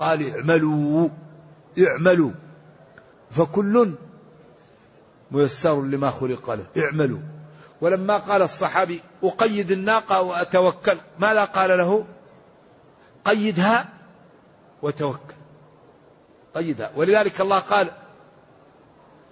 قال 0.00 0.30
اعملوا 0.30 1.08
اعملوا. 1.78 2.30
فكل 3.30 3.94
ميسر 5.30 5.82
لما 5.82 6.10
خلق 6.10 6.50
له 6.50 6.66
اعملوا. 6.84 7.20
ولما 7.82 8.16
قال 8.16 8.42
الصحابي 8.42 9.00
أقيد 9.24 9.70
الناقة 9.70 10.22
وأتوكل 10.22 10.98
ماذا 11.18 11.44
قال 11.44 11.78
له؟ 11.78 12.04
قيدها 13.24 13.88
وتوكل. 14.82 15.34
قيدها. 16.54 16.90
ولذلك 16.96 17.40
الله 17.40 17.58
قال 17.58 17.88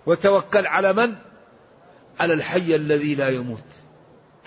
وتوكل 0.07 0.67
على 0.67 0.93
من؟ 0.93 1.15
على 2.21 2.33
الحي 2.33 2.77
الذي 2.77 3.15
لا 3.15 3.29
يموت. 3.29 3.65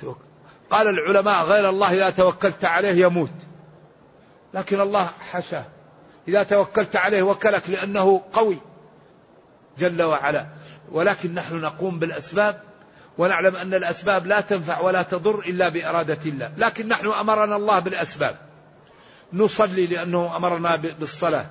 توكل. 0.02 0.26
قال 0.70 0.88
العلماء 0.88 1.44
غير 1.44 1.70
الله 1.70 1.94
إذا 1.94 2.10
توكلت 2.10 2.66
عليه 2.66 3.06
يموت. 3.06 3.30
لكن 4.54 4.82
الله 4.82 5.06
حشاه. 5.06 5.66
إذا 6.28 6.44
توكلت 6.44 6.96
عليه 6.96 7.24
وكلك 7.24 7.70
لأنه 7.70 8.22
قوي 8.34 8.58
جل 9.78 10.02
وعلا. 10.02 10.46
ولكن 10.92 11.34
نحن 11.34 11.56
نقوم 11.56 12.00
بالأسباب 12.00 12.73
ونعلم 13.18 13.56
أن 13.56 13.74
الأسباب 13.74 14.28
لا 14.28 14.42
تنفع 14.42 14.80
ولا 14.80 15.04
تضر 15.04 15.40
إلا 15.40 15.70
بإرادة 15.70 16.20
الله. 16.26 16.52
لكن 16.58 16.88
نحن 16.88 17.08
أمرنا 17.08 17.56
الله 17.56 17.80
بالأسباب. 17.80 18.36
نصلي 19.34 19.86
لأنه 19.86 20.38
أمرنا 20.38 20.76
بالصلاة. 20.76 21.46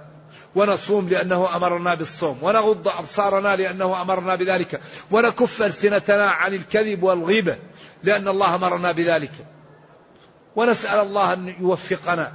ونصوم 0.54 1.08
لأنه 1.08 1.56
أمرنا 1.56 1.94
بالصوم. 1.94 2.38
ونغض 2.42 2.88
أبصارنا 2.88 3.56
لأنه 3.56 4.02
أمرنا 4.02 4.34
بذلك. 4.34 4.80
ونكف 5.10 5.62
ألسنتنا 5.62 6.30
عن 6.30 6.54
الكذب 6.54 7.02
والغيبة 7.02 7.58
لأن 8.02 8.28
الله 8.28 8.54
أمرنا 8.54 8.92
بذلك. 8.92 9.32
ونسأل 10.56 11.00
الله 11.00 11.32
أن 11.32 11.54
يوفقنا 11.60 12.32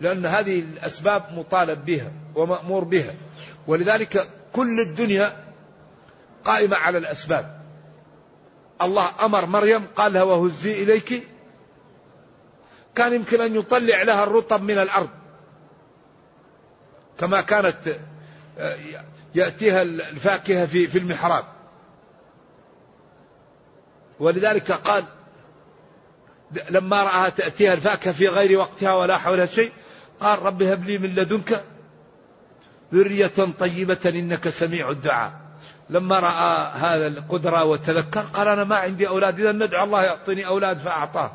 لأن 0.00 0.26
هذه 0.26 0.60
الأسباب 0.60 1.22
مطالب 1.36 1.84
بها 1.84 2.12
ومأمور 2.34 2.84
بها. 2.84 3.14
ولذلك 3.66 4.28
كل 4.52 4.80
الدنيا 4.80 5.36
قائمة 6.44 6.76
على 6.76 6.98
الأسباب. 6.98 7.59
الله 8.82 9.08
أمر 9.20 9.46
مريم 9.46 9.86
قال 9.96 10.12
لها 10.12 10.22
وهزي 10.22 10.82
إليك. 10.82 11.28
كان 12.94 13.12
يمكن 13.12 13.40
أن 13.40 13.56
يطلع 13.56 14.02
لها 14.02 14.24
الرطب 14.24 14.62
من 14.62 14.78
الأرض. 14.78 15.08
كما 17.18 17.40
كانت 17.40 17.98
آه، 18.58 18.76
يأتيها 19.34 19.82
الفاكهة 19.82 20.66
في 20.66 20.88
في 20.88 20.98
المحراب. 20.98 21.44
ولذلك 24.20 24.72
قال 24.72 25.04
لما 26.70 27.02
رأها 27.02 27.28
تأتيها 27.28 27.72
الفاكهة 27.72 28.12
في 28.12 28.28
غير 28.28 28.58
وقتها 28.58 28.94
ولا 28.94 29.18
حولها 29.18 29.46
شيء 29.46 29.72
قال 30.20 30.42
رب 30.42 30.62
هب 30.62 30.84
لي 30.84 30.98
من 30.98 31.14
لدنك 31.14 31.64
ذرية 32.94 33.52
طيبة 33.58 33.98
إنك 34.06 34.48
سميع 34.48 34.90
الدعاء. 34.90 35.49
لما 35.90 36.20
رأى 36.20 36.72
هذا 36.74 37.06
القدرة 37.06 37.64
وتذكر 37.64 38.20
قال 38.20 38.48
أنا 38.48 38.64
ما 38.64 38.76
عندي 38.76 39.08
أولاد 39.08 39.40
إذا 39.40 39.52
ندعو 39.52 39.84
الله 39.84 40.02
يعطيني 40.02 40.46
أولاد 40.46 40.78
فأعطاه. 40.78 41.32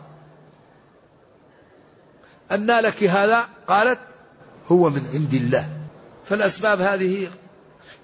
أنى 2.52 2.82
لك 2.82 3.04
هذا؟ 3.04 3.48
قالت 3.68 4.00
هو 4.72 4.90
من 4.90 5.08
عند 5.14 5.34
الله. 5.34 5.70
فالأسباب 6.26 6.82
هذه 6.82 7.28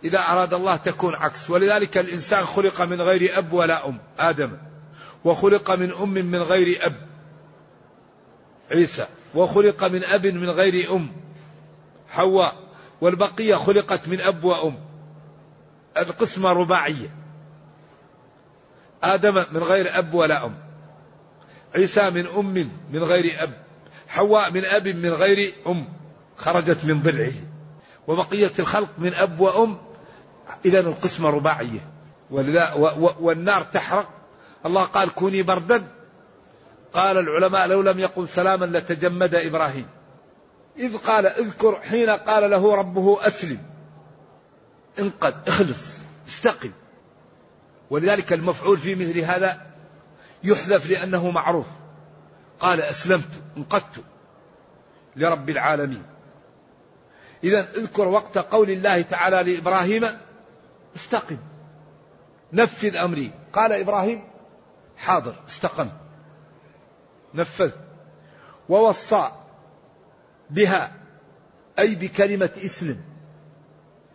إذا 0.03 0.19
أراد 0.19 0.53
الله 0.53 0.75
تكون 0.75 1.15
عكس. 1.15 1.49
ولذلك 1.49 1.97
الإنسان 1.97 2.45
خلق 2.45 2.81
من 2.81 3.01
غير 3.01 3.37
أب 3.37 3.53
ولا 3.53 3.87
أم 3.87 3.97
آدم. 4.19 4.57
وخلق 5.23 5.71
من 5.71 5.91
أم 5.91 6.09
من 6.09 6.41
غير 6.41 6.85
أب 6.85 6.95
عيسى. 8.71 9.07
وخلق 9.35 9.83
من 9.83 10.03
أب 10.03 10.25
من 10.25 10.49
غير 10.49 10.95
أم 10.95 11.11
حواء. 12.09 12.55
والبقية 13.01 13.55
خلقت 13.55 14.07
من 14.07 14.21
أب 14.21 14.43
وأم. 14.43 14.90
القسمة 15.97 16.49
رباعية. 16.49 17.09
آدم 19.03 19.45
من 19.51 19.63
غير 19.63 19.99
أب 19.99 20.13
ولا 20.13 20.45
أم. 20.45 20.55
عيسى 21.75 22.09
من 22.09 22.27
أم 22.27 22.71
من 22.91 23.03
غير 23.03 23.43
أب. 23.43 23.53
حواء 24.07 24.51
من 24.51 24.65
أب 24.65 24.87
من 24.87 25.09
غير 25.09 25.53
أم. 25.67 25.87
خرجت 26.37 26.85
من 26.85 27.01
ضلعه. 27.01 27.33
وبقية 28.07 28.51
الخلق 28.59 28.89
من 28.97 29.13
أب 29.13 29.39
وأم. 29.39 29.77
إذا 30.65 30.79
القسمة 30.79 31.29
رباعية. 31.29 31.91
والنار 33.19 33.63
تحرق. 33.63 34.09
الله 34.65 34.83
قال 34.83 35.13
كوني 35.13 35.43
بردا 35.43 35.83
قال 36.93 37.17
العلماء 37.17 37.67
لو 37.67 37.81
لم 37.81 37.99
يقل 37.99 38.29
سلاما 38.29 38.65
لتجمد 38.65 39.35
إبراهيم. 39.35 39.87
إذ 40.77 40.97
قال 40.97 41.25
اذكر 41.25 41.81
حين 41.81 42.09
قال 42.09 42.51
له 42.51 42.75
ربه 42.75 43.27
أسلم. 43.27 43.57
انقد 44.99 45.35
اخلص 45.47 45.97
استقم. 46.27 46.71
ولذلك 47.89 48.33
المفعول 48.33 48.77
في 48.77 48.95
مثل 48.95 49.19
هذا 49.19 49.71
يحذف 50.43 50.89
لأنه 50.89 51.31
معروف. 51.31 51.65
قال 52.59 52.81
أسلمت 52.81 53.41
انقدت 53.57 54.03
لرب 55.15 55.49
العالمين. 55.49 56.03
إذا 57.43 57.71
اذكر 57.71 58.07
وقت 58.07 58.37
قول 58.37 58.71
الله 58.71 59.01
تعالى 59.01 59.53
لإبراهيم 59.53 60.07
استقم 60.95 61.37
نفذ 62.53 62.97
أمري. 62.97 63.31
قال 63.53 63.71
إبراهيم 63.71 64.23
حاضر 64.97 65.35
استقم 65.47 65.89
نفذ. 67.33 67.71
ووصى 68.69 69.31
بها 70.49 70.91
أي 71.79 71.95
بكلمة 71.95 72.51
إسلم. 72.57 73.10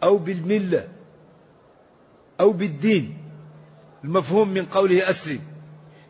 أو 0.06 0.18
بالملة 0.18 0.88
أو 2.40 2.52
بالدين 2.52 3.18
المفهوم 4.04 4.48
من 4.48 4.64
قوله 4.64 5.10
أسلم 5.10 5.40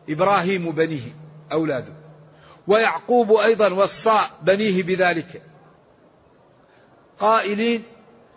إبراهيم 0.09 0.71
بنيه 0.71 1.11
أولاده. 1.51 1.93
ويعقوب 2.67 3.33
أيضا 3.33 3.73
وصى 3.73 4.19
بنيه 4.41 4.83
بذلك. 4.83 5.41
قائلين 7.19 7.83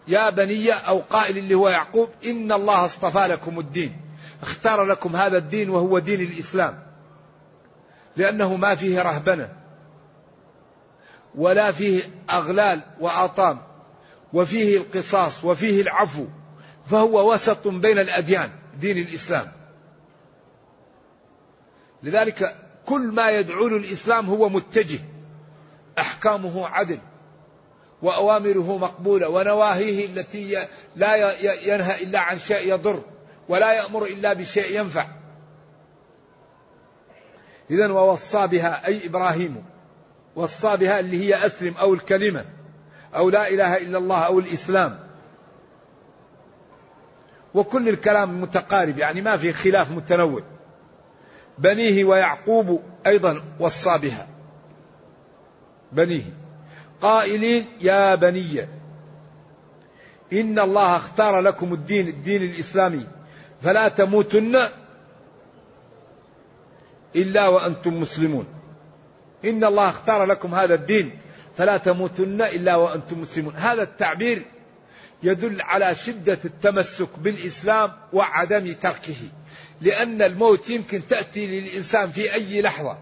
يا 0.09 0.31
بني 0.31 0.73
أو 0.73 0.99
قائل 0.99 1.39
اللي 1.39 1.55
هو 1.55 1.69
يعقوب 1.69 2.09
إن 2.27 2.53
الله 2.53 2.85
اصطفى 2.85 3.27
لكم 3.27 3.59
الدين 3.59 3.97
اختار 4.43 4.85
لكم 4.85 5.17
هذا 5.17 5.39
الدين 5.39 5.71
وهو 5.71 5.99
دين 5.99 6.21
الإسلام 6.21 6.83
لأنه 8.17 8.57
ما 8.57 8.75
فيه 8.75 9.03
رهبنة 9.03 9.49
ولا 11.35 11.73
فيه 11.73 12.03
أغلال 12.31 12.81
وأطام 13.01 13.59
وفيه 14.33 14.77
القصاص 14.77 15.45
وفيه 15.45 15.83
العفو 15.83 16.25
فهو 16.91 17.33
وسط 17.33 17.69
بين 17.69 17.99
الأديان 17.99 18.51
دين 18.81 18.99
الإسلام. 18.99 19.53
لذلك 22.03 22.57
كل 22.87 23.01
ما 23.01 23.31
يدعو 23.31 23.69
له 23.69 23.77
الإسلام 23.77 24.27
هو 24.27 24.49
متجه 24.49 24.99
أحكامه 25.99 26.67
عدل 26.67 26.99
وأوامره 28.03 28.79
مقبولة 28.79 29.29
ونواهيه 29.29 30.07
التي 30.07 30.67
لا 30.97 31.33
ينهى 31.43 32.03
إلا 32.03 32.19
عن 32.19 32.39
شيء 32.39 32.75
يضر 32.75 33.03
ولا 33.49 33.73
يأمر 33.73 34.05
إلا 34.05 34.33
بشيء 34.33 34.81
ينفع. 34.81 35.07
إذا 37.71 37.93
ووصى 37.93 38.47
بها 38.47 38.87
أي 38.87 39.07
إبراهيم 39.07 39.65
وصى 40.37 40.77
بها 40.77 41.01
اللي 41.01 41.21
هي 41.21 41.47
أسلم 41.47 41.75
أو 41.75 41.95
الكلمة. 41.95 42.45
أو 43.15 43.31
لا 43.31 43.49
إله 43.49 43.77
إلا 43.77 43.99
الله 43.99 44.19
أو 44.19 44.39
الإسلام. 44.39 44.99
وكل 47.55 47.89
الكلام 47.89 48.41
متقارب 48.41 48.99
يعني 48.99 49.21
ما 49.21 49.37
في 49.37 49.53
خلاف 49.53 49.91
متنوع. 49.91 50.43
بنيه 51.59 52.05
ويعقوب 52.05 52.83
أيضا 53.07 53.43
وصى 53.61 53.99
بها. 53.99 54.29
بنيه. 55.93 56.25
قائلين 57.01 57.67
يا 57.81 58.15
بني 58.15 58.69
إن 60.33 60.59
الله 60.59 60.97
اختار 60.97 61.41
لكم 61.41 61.73
الدين 61.73 62.09
الدين 62.09 62.43
الإسلامي 62.43 63.07
فلا 63.63 63.89
تموتن 63.89 64.59
إلا 67.17 67.49
وأنتم 67.49 68.01
مسلمون. 68.01 68.47
إن 69.45 69.65
الله 69.65 69.89
اختار 69.89 70.25
لكم 70.25 70.55
هذا 70.55 70.75
الدين 70.75 71.19
فلا 71.57 71.77
تموتن 71.77 72.43
إلا 72.43 72.77
وأنتم 72.77 73.21
مسلمون. 73.21 73.57
هذا 73.57 73.83
التعبير 73.83 74.47
يدل 75.23 75.63
على 75.63 75.95
شدة 75.95 76.39
التمسك 76.45 77.19
بالإسلام 77.19 77.93
وعدم 78.13 78.73
تركه 78.73 79.17
لأن 79.81 80.23
الموت 80.23 80.71
يمكن 80.71 81.07
تأتي 81.09 81.61
للإنسان 81.61 82.11
في 82.11 82.35
أي 82.35 82.63
لحظة. 82.63 82.99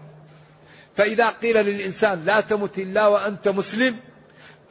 فإذا 0.95 1.29
قيل 1.29 1.55
للإنسان 1.55 2.25
لا 2.25 2.41
تمت 2.41 2.79
إلا 2.79 3.07
وأنت 3.07 3.47
مسلم 3.47 3.95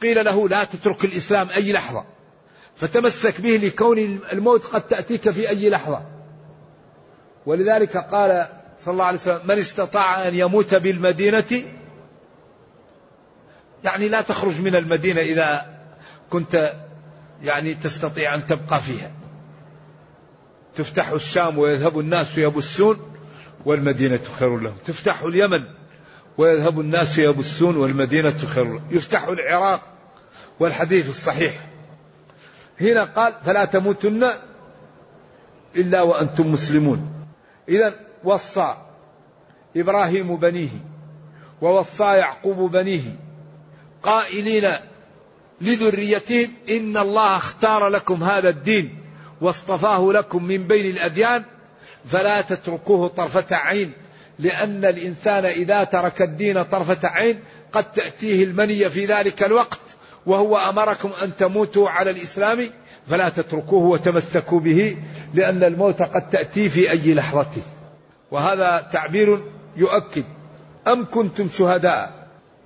قيل 0.01 0.25
له 0.25 0.49
لا 0.49 0.63
تترك 0.63 1.05
الإسلام 1.05 1.49
أي 1.49 1.71
لحظة. 1.71 2.05
فتمسك 2.75 3.41
به 3.41 3.49
لكون 3.49 4.19
الموت 4.33 4.63
قد 4.63 4.81
تأتيك 4.81 5.29
في 5.29 5.49
أي 5.49 5.69
لحظة. 5.69 6.05
ولذلك 7.45 7.97
قال 7.97 8.47
صلى 8.85 8.91
الله 8.91 9.05
عليه 9.05 9.19
وسلم 9.19 9.41
من 9.47 9.59
استطاع 9.59 10.27
أن 10.27 10.35
يموت 10.35 10.75
بالمدينة 10.75 11.63
يعني 13.83 14.07
لا 14.07 14.21
تخرج 14.21 14.61
من 14.61 14.75
المدينة 14.75 15.21
إذا 15.21 15.79
كنت 16.29 16.73
يعني 17.43 17.73
تستطيع 17.73 18.35
أن 18.35 18.47
تبقى 18.47 18.79
فيها. 18.79 19.11
تفتح 20.75 21.09
الشام 21.09 21.57
ويذهب 21.57 21.99
الناس 21.99 22.37
يبسون 22.37 22.97
والمدينة 23.65 24.19
خير 24.39 24.57
لهم. 24.57 24.75
تفتح 24.85 25.21
اليمن 25.21 25.63
ويذهب 26.37 26.79
الناس 26.79 27.17
يبسون 27.17 27.77
والمدينة 27.77 28.37
خير 28.37 28.63
لهم. 28.63 28.83
يفتح 28.91 29.27
العراق 29.27 29.81
والحديث 30.59 31.09
الصحيح. 31.09 31.53
هنا 32.81 33.03
قال 33.03 33.33
فلا 33.45 33.65
تموتن 33.65 34.29
إلا 35.75 36.01
وأنتم 36.01 36.51
مسلمون. 36.51 37.25
إذا 37.69 37.95
وصى 38.23 38.77
إبراهيم 39.77 40.35
بنيه 40.35 40.69
ووصى 41.61 42.03
يعقوب 42.03 42.71
بنيه 42.71 43.28
قائلين 44.03 44.71
لذريتهم 45.61 46.51
إن 46.69 46.97
الله 46.97 47.37
اختار 47.37 47.87
لكم 47.87 48.23
هذا 48.23 48.49
الدين 48.49 48.97
واصطفاه 49.41 50.11
لكم 50.11 50.43
من 50.43 50.67
بين 50.67 50.85
الأديان 50.85 51.43
فلا 52.05 52.41
تتركوه 52.41 53.07
طرفة 53.07 53.55
عين 53.55 53.91
لأن 54.39 54.85
الإنسان 54.85 55.45
إذا 55.45 55.83
ترك 55.83 56.21
الدين 56.21 56.63
طرفة 56.63 57.07
عين 57.07 57.39
قد 57.73 57.91
تأتيه 57.91 58.43
المنية 58.43 58.87
في 58.87 59.05
ذلك 59.05 59.43
الوقت 59.43 59.79
وهو 60.25 60.57
أمركم 60.57 61.09
أن 61.23 61.35
تموتوا 61.35 61.89
على 61.89 62.11
الإسلام 62.11 62.69
فلا 63.09 63.29
تتركوه 63.29 63.83
وتمسكوا 63.83 64.59
به 64.59 64.97
لأن 65.33 65.63
الموت 65.63 66.01
قد 66.01 66.29
تأتي 66.29 66.69
في 66.69 66.91
أي 66.91 67.13
لحظة. 67.13 67.47
وهذا 68.31 68.89
تعبير 68.91 69.43
يؤكد 69.75 70.23
أم 70.87 71.05
كنتم 71.11 71.49
شهداء؟ 71.57 72.18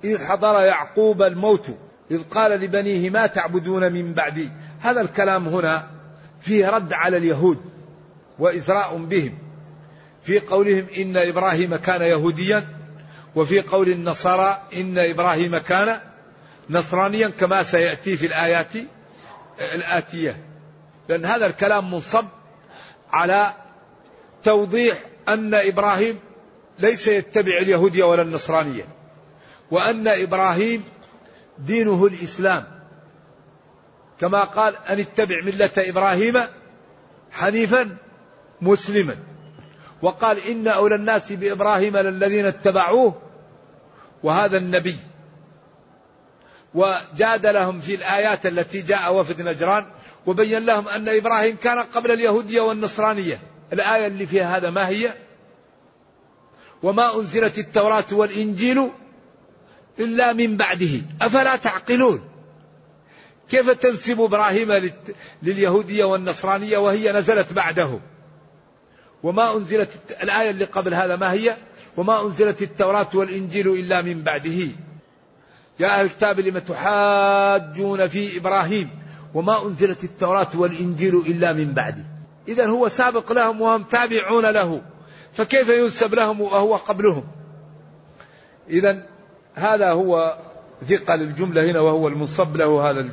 إذ 0.04 0.24
حضر 0.24 0.60
يعقوب 0.60 1.22
الموت 1.22 1.66
إذ 2.10 2.22
قال 2.22 2.50
لبنيه 2.52 3.10
ما 3.10 3.26
تعبدون 3.26 3.92
من 3.92 4.14
بعدي؟ 4.14 4.50
هذا 4.80 5.00
الكلام 5.00 5.48
هنا 5.48 5.90
فيه 6.40 6.68
رد 6.68 6.92
على 6.92 7.16
اليهود 7.16 7.58
وإزراء 8.38 8.96
بهم. 8.96 9.38
في 10.22 10.38
قولهم 10.38 10.86
إن 10.98 11.16
إبراهيم 11.16 11.76
كان 11.76 12.02
يهوديا 12.02 12.68
وفي 13.34 13.60
قول 13.60 13.88
النصارى 13.88 14.62
إن 14.76 14.98
إبراهيم 14.98 15.58
كان 15.58 16.00
نصرانيا 16.70 17.28
كما 17.28 17.62
سيأتي 17.62 18.16
في 18.16 18.26
الآيات 18.26 18.72
الآتية. 19.74 20.36
لأن 21.08 21.24
هذا 21.24 21.46
الكلام 21.46 21.90
منصب 21.90 22.24
على 23.12 23.52
توضيح 24.44 24.98
أن 25.28 25.54
إبراهيم 25.54 26.18
ليس 26.78 27.08
يتبع 27.08 27.58
اليهودية 27.58 28.04
ولا 28.04 28.22
النصرانية. 28.22 28.84
وأن 29.70 30.08
إبراهيم 30.08 30.84
دينه 31.58 32.06
الإسلام. 32.06 32.64
كما 34.20 34.44
قال 34.44 34.76
أن 34.88 35.00
اتبع 35.00 35.40
ملة 35.44 35.70
إبراهيم 35.78 36.40
حنيفا 37.32 37.96
مسلما. 38.60 39.16
وقال 40.02 40.38
إن 40.38 40.68
أولى 40.68 40.94
الناس 40.94 41.32
بإبراهيم 41.32 41.96
للذين 41.96 42.46
اتبعوه 42.46 43.22
وهذا 44.22 44.56
النبي. 44.56 44.96
وجادلهم 46.74 47.80
في 47.80 47.94
الآيات 47.94 48.46
التي 48.46 48.82
جاء 48.82 49.14
وفد 49.14 49.42
نجران 49.42 49.86
وبين 50.26 50.66
لهم 50.66 50.88
أن 50.88 51.08
إبراهيم 51.08 51.56
كان 51.56 51.78
قبل 51.78 52.10
اليهودية 52.10 52.60
والنصرانية. 52.60 53.40
الآية 53.72 54.06
اللي 54.06 54.26
فيها 54.26 54.56
هذا 54.56 54.70
ما 54.70 54.88
هي؟ 54.88 55.14
وما 56.82 57.16
أنزلت 57.16 57.58
التوراة 57.58 58.04
والإنجيل 58.12 58.90
إلا 59.98 60.32
من 60.32 60.56
بعده. 60.56 61.00
أفلا 61.22 61.56
تعقلون؟ 61.56 62.24
كيف 63.50 63.70
تنسب 63.70 64.20
إبراهيم 64.20 64.92
لليهودية 65.42 66.04
والنصرانية 66.04 66.78
وهي 66.78 67.12
نزلت 67.12 67.52
بعده؟ 67.52 67.98
وما 69.22 69.56
أنزلت 69.56 69.90
الآية 70.22 70.50
اللي 70.50 70.64
قبل 70.64 70.94
هذا 70.94 71.16
ما 71.16 71.32
هي؟ 71.32 71.56
وما 71.96 72.26
أنزلت 72.26 72.62
التوراة 72.62 73.08
والإنجيل 73.14 73.68
إلا 73.68 74.02
من 74.02 74.22
بعده. 74.22 74.68
يا 75.80 75.86
أهل 75.86 76.04
الكتاب 76.04 76.40
لم 76.40 76.58
تحاجون 76.58 78.08
في 78.08 78.38
إبراهيم؟ 78.38 78.90
وما 79.34 79.66
أنزلت 79.66 80.04
التوراة 80.04 80.48
والإنجيل 80.54 81.16
إلا 81.16 81.52
من 81.52 81.72
بعده. 81.72 82.04
إذا 82.48 82.66
هو 82.66 82.88
سابق 82.88 83.32
لهم 83.32 83.60
وهم 83.60 83.82
تابعون 83.82 84.46
له. 84.46 84.82
فكيف 85.32 85.68
ينسب 85.68 86.14
لهم 86.14 86.40
وهو 86.40 86.76
قبلهم؟ 86.76 87.24
إذا 88.70 89.06
هذا 89.54 89.92
هو 89.92 90.36
ثقل 90.88 91.22
الجملة 91.22 91.70
هنا 91.70 91.80
وهو 91.80 92.08
المنصب 92.08 92.56
له 92.56 92.90
هذا 92.90 93.08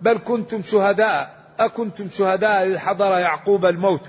بل 0.00 0.18
كنتم 0.18 0.62
شهداء. 0.62 1.44
أكنتم 1.58 2.08
شهداء 2.08 2.66
إذ 2.66 2.78
حضر 2.78 3.18
يعقوب 3.18 3.66
الموت. 3.66 4.02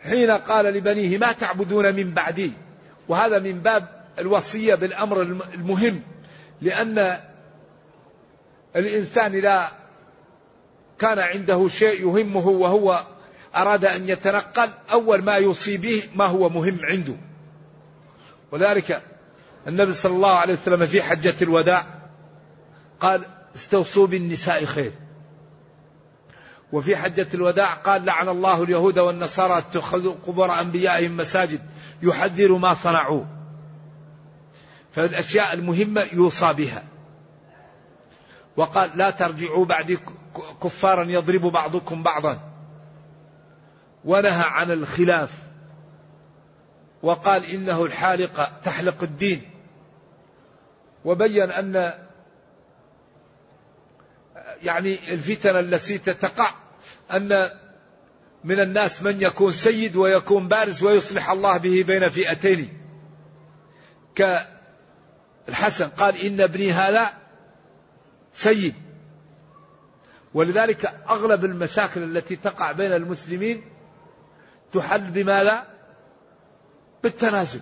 حين 0.00 0.30
قال 0.30 0.64
لبنيه 0.64 1.18
ما 1.18 1.32
تعبدون 1.32 1.94
من 1.94 2.14
بعدي؟ 2.14 2.52
وهذا 3.08 3.38
من 3.38 3.58
باب 3.58 3.88
الوصية 4.18 4.74
بالأمر 4.74 5.22
المهم 5.22 6.00
لأن 6.62 7.18
الإنسان 8.76 9.34
إذا 9.34 9.72
كان 10.98 11.18
عنده 11.18 11.68
شيء 11.68 12.00
يهمه 12.00 12.48
وهو 12.48 13.00
أراد 13.56 13.84
أن 13.84 14.08
يتنقل 14.08 14.68
أول 14.92 15.22
ما 15.22 15.34
يوصي 15.34 15.76
به 15.76 16.02
ما 16.14 16.26
هو 16.26 16.48
مهم 16.48 16.78
عنده. 16.82 17.14
ولذلك 18.52 19.02
النبي 19.66 19.92
صلى 19.92 20.12
الله 20.12 20.36
عليه 20.36 20.52
وسلم 20.52 20.86
في 20.86 21.02
حجة 21.02 21.34
الوداع 21.42 21.86
قال 23.00 23.24
استوصوا 23.56 24.06
بالنساء 24.06 24.64
خير. 24.64 24.92
وفي 26.72 26.96
حجة 26.96 27.28
الوداع 27.34 27.74
قال 27.74 28.04
لعن 28.04 28.28
الله 28.28 28.62
اليهود 28.62 28.98
والنصارى 28.98 29.58
اتخذوا 29.58 30.14
قبور 30.26 30.60
أنبيائهم 30.60 31.16
مساجد 31.16 31.60
يحذر 32.02 32.52
ما 32.56 32.74
صنعوا. 32.74 33.24
فالأشياء 34.94 35.54
المهمة 35.54 36.06
يوصى 36.12 36.52
بها. 36.52 36.84
وقال 38.56 38.90
لا 38.94 39.10
ترجعوا 39.10 39.64
بعد 39.64 39.98
كفارا 40.62 41.04
يضرب 41.04 41.40
بعضكم 41.40 42.02
بعضا. 42.02 42.40
ونهى 44.04 44.44
عن 44.44 44.70
الخلاف. 44.70 45.47
وقال 47.02 47.44
إنه 47.44 47.84
الحالقة 47.84 48.52
تحلق 48.64 49.02
الدين. 49.02 49.50
وبين 51.04 51.50
أن 51.50 51.94
يعني 54.62 55.14
الفتن 55.14 55.56
التي 55.56 55.98
تتقع 55.98 56.50
أن 57.12 57.50
من 58.44 58.60
الناس 58.60 59.02
من 59.02 59.22
يكون 59.22 59.52
سيد 59.52 59.96
ويكون 59.96 60.48
بارز 60.48 60.82
ويصلح 60.82 61.30
الله 61.30 61.56
به 61.56 61.84
بين 61.86 62.08
فئتين. 62.08 62.78
كالحسن 64.14 65.88
قال 65.88 66.16
إن 66.26 66.40
ابني 66.40 66.72
هذا 66.72 67.12
سيد. 68.32 68.74
ولذلك 70.34 70.94
أغلب 71.08 71.44
المشاكل 71.44 72.02
التي 72.02 72.36
تقع 72.36 72.72
بين 72.72 72.92
المسلمين 72.92 73.64
تحل 74.72 75.10
بماذا؟ 75.10 75.77
بالتنازل. 77.08 77.60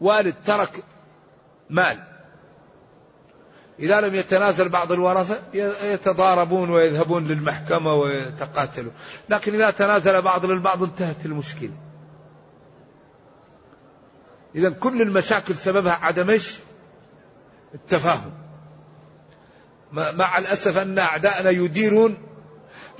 والد 0.00 0.34
ترك 0.46 0.84
مال. 1.70 1.98
إذا 3.78 4.00
لم 4.00 4.14
يتنازل 4.14 4.68
بعض 4.68 4.92
الورثة 4.92 5.38
يتضاربون 5.82 6.70
ويذهبون 6.70 7.26
للمحكمة 7.28 7.94
ويتقاتلون. 7.94 8.92
لكن 9.28 9.54
إذا 9.54 9.70
تنازل 9.70 10.22
بعض 10.22 10.44
للبعض 10.44 10.82
انتهت 10.82 11.26
المشكلة. 11.26 11.76
إذا 14.54 14.70
كل 14.70 15.02
المشاكل 15.02 15.56
سببها 15.56 15.92
عدم 15.92 16.30
إيش؟ 16.30 16.58
التفاهم. 17.74 18.32
مع 19.92 20.38
الأسف 20.38 20.78
أن 20.78 20.98
أعداءنا 20.98 21.50
يديرون 21.50 22.18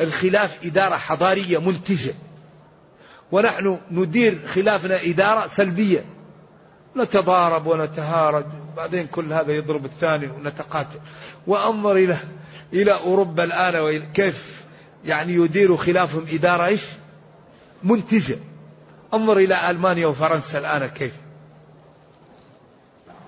الخلاف 0.00 0.66
إدارة 0.66 0.96
حضارية 0.96 1.58
منتجة. 1.58 2.14
ونحن 3.32 3.78
ندير 3.90 4.38
خلافنا 4.46 4.98
إدارة 5.04 5.46
سلبية. 5.46 6.04
نتضارب 6.96 7.66
ونتهارج 7.66 8.44
بعدين 8.76 9.06
كل 9.06 9.32
هذا 9.32 9.52
يضرب 9.52 9.84
الثاني 9.84 10.26
ونتقاتل. 10.26 10.98
وأنظر 11.46 11.96
إلى 11.96 12.16
إلى 12.72 12.92
أوروبا 12.92 13.44
الآن 13.44 14.02
كيف 14.14 14.64
يعني 15.04 15.32
يدير 15.32 15.76
خلافهم 15.76 16.24
إدارة 16.32 16.66
إيش؟ 16.66 16.84
منتجة. 17.82 18.36
أنظر 19.14 19.36
إلى 19.36 19.70
ألمانيا 19.70 20.06
وفرنسا 20.06 20.58
الآن 20.58 20.86
كيف. 20.86 21.12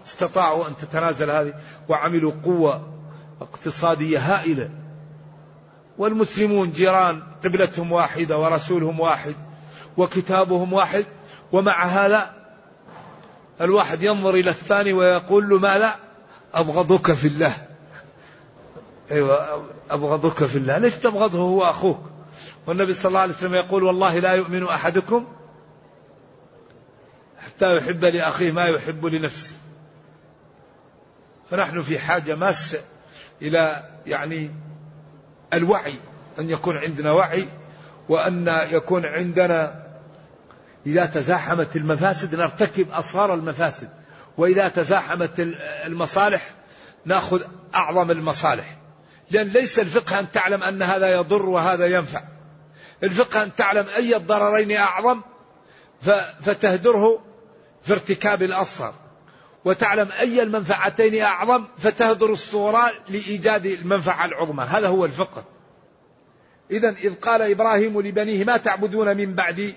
استطاعوا 0.07 0.69
أن 0.69 0.73
تتنازل 0.77 1.31
هذه 1.31 1.55
وعملوا 1.89 2.33
قوة 2.45 2.89
اقتصادية 3.41 4.19
هائلة. 4.19 4.71
والمسلمون 5.99 6.71
جيران 6.71 7.23
قبلتهم 7.45 7.93
واحدة 7.93 8.39
ورسولهم 8.39 9.01
واحد. 9.01 9.35
وكتابهم 9.97 10.73
واحد 10.73 11.05
ومع 11.53 11.85
هذا 11.85 12.35
الواحد 13.61 14.03
ينظر 14.03 14.35
إلى 14.35 14.51
الثاني 14.51 14.93
ويقول 14.93 15.49
له 15.49 15.59
ما 15.59 15.79
لا؟ 15.79 15.97
أبغضك 16.55 17.13
في 17.13 17.29
الله. 17.29 17.53
أيوة 19.11 19.65
أبغضك 19.91 20.45
في 20.45 20.59
الله. 20.59 20.79
ليش 20.79 20.95
تبغضه 20.95 21.39
هو 21.39 21.65
أخوك؟ 21.65 22.01
والنبي 22.67 22.95
صلى 22.95 23.09
الله 23.09 23.21
عليه 23.21 23.35
وسلم 23.35 23.55
يقول 23.55 23.83
والله 23.83 24.19
لا 24.19 24.33
يؤمن 24.33 24.65
أحدكم 24.65 25.27
حتى 27.39 27.77
يحب 27.77 28.05
لأخيه 28.05 28.53
ما 28.53 28.67
يحب 28.67 29.07
لنفسه. 29.07 29.55
فنحن 31.51 31.83
في 31.83 31.99
حاجة 31.99 32.35
ماسة 32.35 32.81
إلى 33.43 33.91
يعني 34.07 34.51
الوعي 35.53 35.95
أن 36.39 36.51
يكون 36.51 36.77
عندنا 36.77 37.13
وعي 37.13 37.49
وأن 38.09 38.67
يكون 38.71 39.07
عندنا 39.07 39.82
إذا 40.87 41.07
تزاحمت 41.07 41.77
المفاسد 41.77 42.35
نرتكب 42.35 42.91
أصغر 42.91 43.35
المفاسد 43.35 43.89
وإذا 44.37 44.69
تزاحمت 44.69 45.31
المصالح 45.85 46.51
نأخذ 47.05 47.43
أعظم 47.75 48.11
المصالح. 48.11 48.77
لأن 49.31 49.49
ليس 49.49 49.79
الفقه 49.79 50.19
أن 50.19 50.33
تعلم 50.33 50.63
أن 50.63 50.83
هذا 50.83 51.15
يضر 51.15 51.49
وهذا 51.49 51.87
ينفع. 51.87 52.25
الفقه 53.03 53.43
أن 53.43 53.55
تعلم 53.55 53.87
أي 53.97 54.17
الضررين 54.17 54.77
أعظم 54.77 55.21
فتهدره 56.41 57.25
في 57.83 57.93
ارتكاب 57.93 58.43
الأصغر 58.43 58.95
وتعلم 59.65 60.09
أي 60.21 60.43
المنفعتين 60.43 61.23
أعظم 61.23 61.65
فتهدر 61.79 62.33
الصغرى 62.33 62.91
لإيجاد 63.09 63.67
المنفعة 63.67 64.25
العظمى. 64.25 64.65
هذا 64.65 64.89
هو 64.89 65.05
الفقه. 65.05 65.45
إذا 66.71 66.89
إذ 66.89 67.15
قال 67.15 67.43
إبراهيم 67.43 68.01
لبنيه 68.01 68.45
ما 68.45 68.57
تعبدون 68.57 69.17
من 69.17 69.35
بعدي 69.35 69.75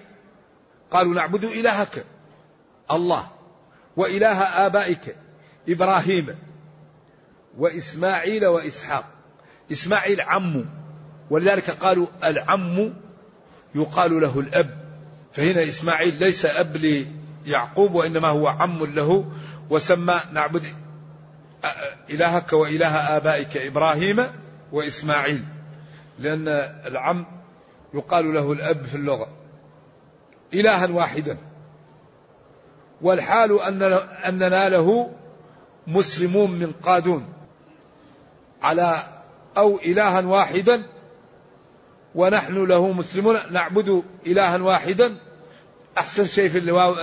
قالوا 0.91 1.13
نعبد 1.13 1.43
إلهك 1.43 2.05
الله 2.91 3.27
وإله 3.97 4.43
آبائك 4.43 5.15
إبراهيم 5.69 6.35
وإسماعيل 7.57 8.45
وإسحاق. 8.45 9.05
إسماعيل 9.71 10.21
عم 10.21 10.65
ولذلك 11.29 11.69
قالوا 11.69 12.07
العم 12.23 12.93
يقال 13.75 14.21
له 14.21 14.39
الأب. 14.39 14.85
فهنا 15.33 15.63
إسماعيل 15.63 16.19
ليس 16.19 16.45
أب 16.45 16.77
ليعقوب 16.77 17.95
وإنما 17.95 18.27
هو 18.27 18.47
عم 18.47 18.85
له 18.85 19.31
وسمى 19.69 20.15
نعبد 20.33 20.63
إلهك 22.09 22.53
وإله 22.53 23.17
آبائك 23.17 23.57
إبراهيم 23.57 24.23
وإسماعيل. 24.71 25.45
لأن 26.19 26.47
العم 26.87 27.25
يقال 27.93 28.33
له 28.33 28.51
الأب 28.51 28.85
في 28.85 28.95
اللغة. 28.95 29.44
إلها 30.53 30.87
واحدا. 30.87 31.37
والحال 33.01 33.61
أن 33.61 33.83
أننا 34.25 34.69
له 34.69 35.11
مسلمون 35.87 36.51
من 36.51 36.73
قادون. 36.83 37.33
على 38.61 39.03
أو 39.57 39.77
إلها 39.77 40.21
واحدا 40.21 40.83
ونحن 42.15 42.65
له 42.65 42.91
مسلمون. 42.91 43.37
نعبد 43.51 44.03
إلها 44.27 44.57
واحدا. 44.57 45.15
أحسن 45.97 46.27
شيء 46.27 46.49
في 46.49 46.57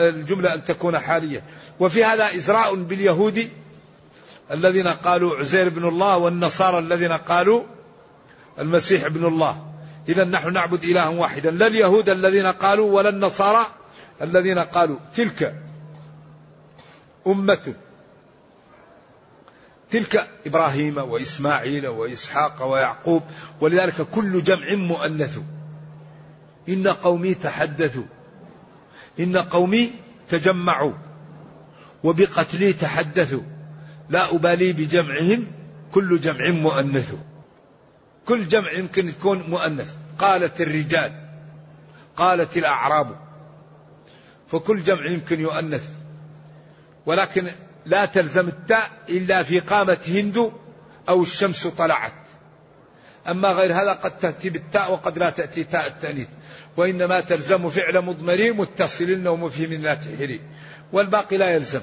الجملة 0.09 0.55
أن 0.55 0.65
تكون 0.65 0.99
حالية. 0.99 1.43
وفي 1.81 2.05
هذا 2.05 2.25
إزراء 2.25 2.75
باليهود 2.75 3.49
الذين 4.51 4.89
قالوا 4.89 5.37
عزير 5.37 5.69
بن 5.69 5.89
الله 5.89 6.19
والنصارى 6.19 6.79
الذين 6.79 7.13
قالوا 7.13 7.63
المسيح 8.59 9.05
ابن 9.05 9.27
الله. 9.27 9.72
إذا 10.09 10.25
نحن 10.25 10.53
نعبد 10.53 10.85
إلها 10.85 11.09
واحدا 11.09 11.51
لا 11.51 11.67
اليهود 11.67 12.11
الذين 12.11 12.47
قالوا 12.47 12.93
ولا 12.93 13.09
النصارى 13.09 13.67
الذين 14.23 14.59
قالوا 14.59 14.97
تلك 15.15 15.63
أمة. 17.27 17.75
تلك 19.91 20.29
إبراهيم 20.47 20.99
وإسماعيل 20.99 21.87
وإسحاق 21.87 22.63
ويعقوب 22.63 23.23
ولذلك 23.61 24.03
كل 24.03 24.45
جمع 24.45 24.75
مؤنث. 24.75 25.39
إن 26.69 26.89
قومي 26.89 27.35
تحدثوا. 27.35 28.05
إن 29.21 29.37
قومي 29.37 29.91
تجمعوا. 30.29 30.93
وبقتلي 32.05 32.73
تحدثوا. 32.73 33.43
لا 34.11 34.35
أبالي 34.35 34.73
بجمعهم 34.73 35.47
كل 35.93 36.21
جمع 36.21 36.51
مؤنث. 36.51 37.15
كل 38.29 38.49
جمع 38.49 38.73
يمكن 38.73 39.09
يكون 39.09 39.43
مؤنث. 39.49 39.93
قالت 40.19 40.61
الرجال 40.61 41.13
قالت 42.17 42.57
الأعراب 42.57 43.17
فكل 44.53 44.83
جمع 44.83 45.07
يمكن 45.07 45.41
يؤنث. 45.41 45.89
ولكن 47.07 47.51
لا 47.87 48.05
تلزم 48.05 48.49
التاء 48.49 48.91
إلا 49.09 49.43
في 49.43 49.61
قامة 49.61 49.99
هند 50.09 50.53
أو 51.09 51.23
الشمس 51.23 51.67
طلعت. 51.67 52.13
أما 53.29 53.49
غير 53.49 53.73
هذا 53.73 53.93
قد 53.93 54.19
تأتي 54.19 54.51
بالتاء 54.51 54.93
وقد 54.93 55.19
لا 55.19 55.31
تأتي 55.31 55.65
تاء 55.65 55.87
التأنيث. 55.87 56.29
وإنما 56.77 57.21
تلزم 57.21 57.69
فعل 57.69 58.01
مضمري 58.05 58.53
متصل 58.53 59.29
ومفهم 59.29 59.73
لا 59.73 59.95
تحري. 59.95 60.41
والباقي 60.93 61.37
لا 61.37 61.51
يلزم. 61.51 61.83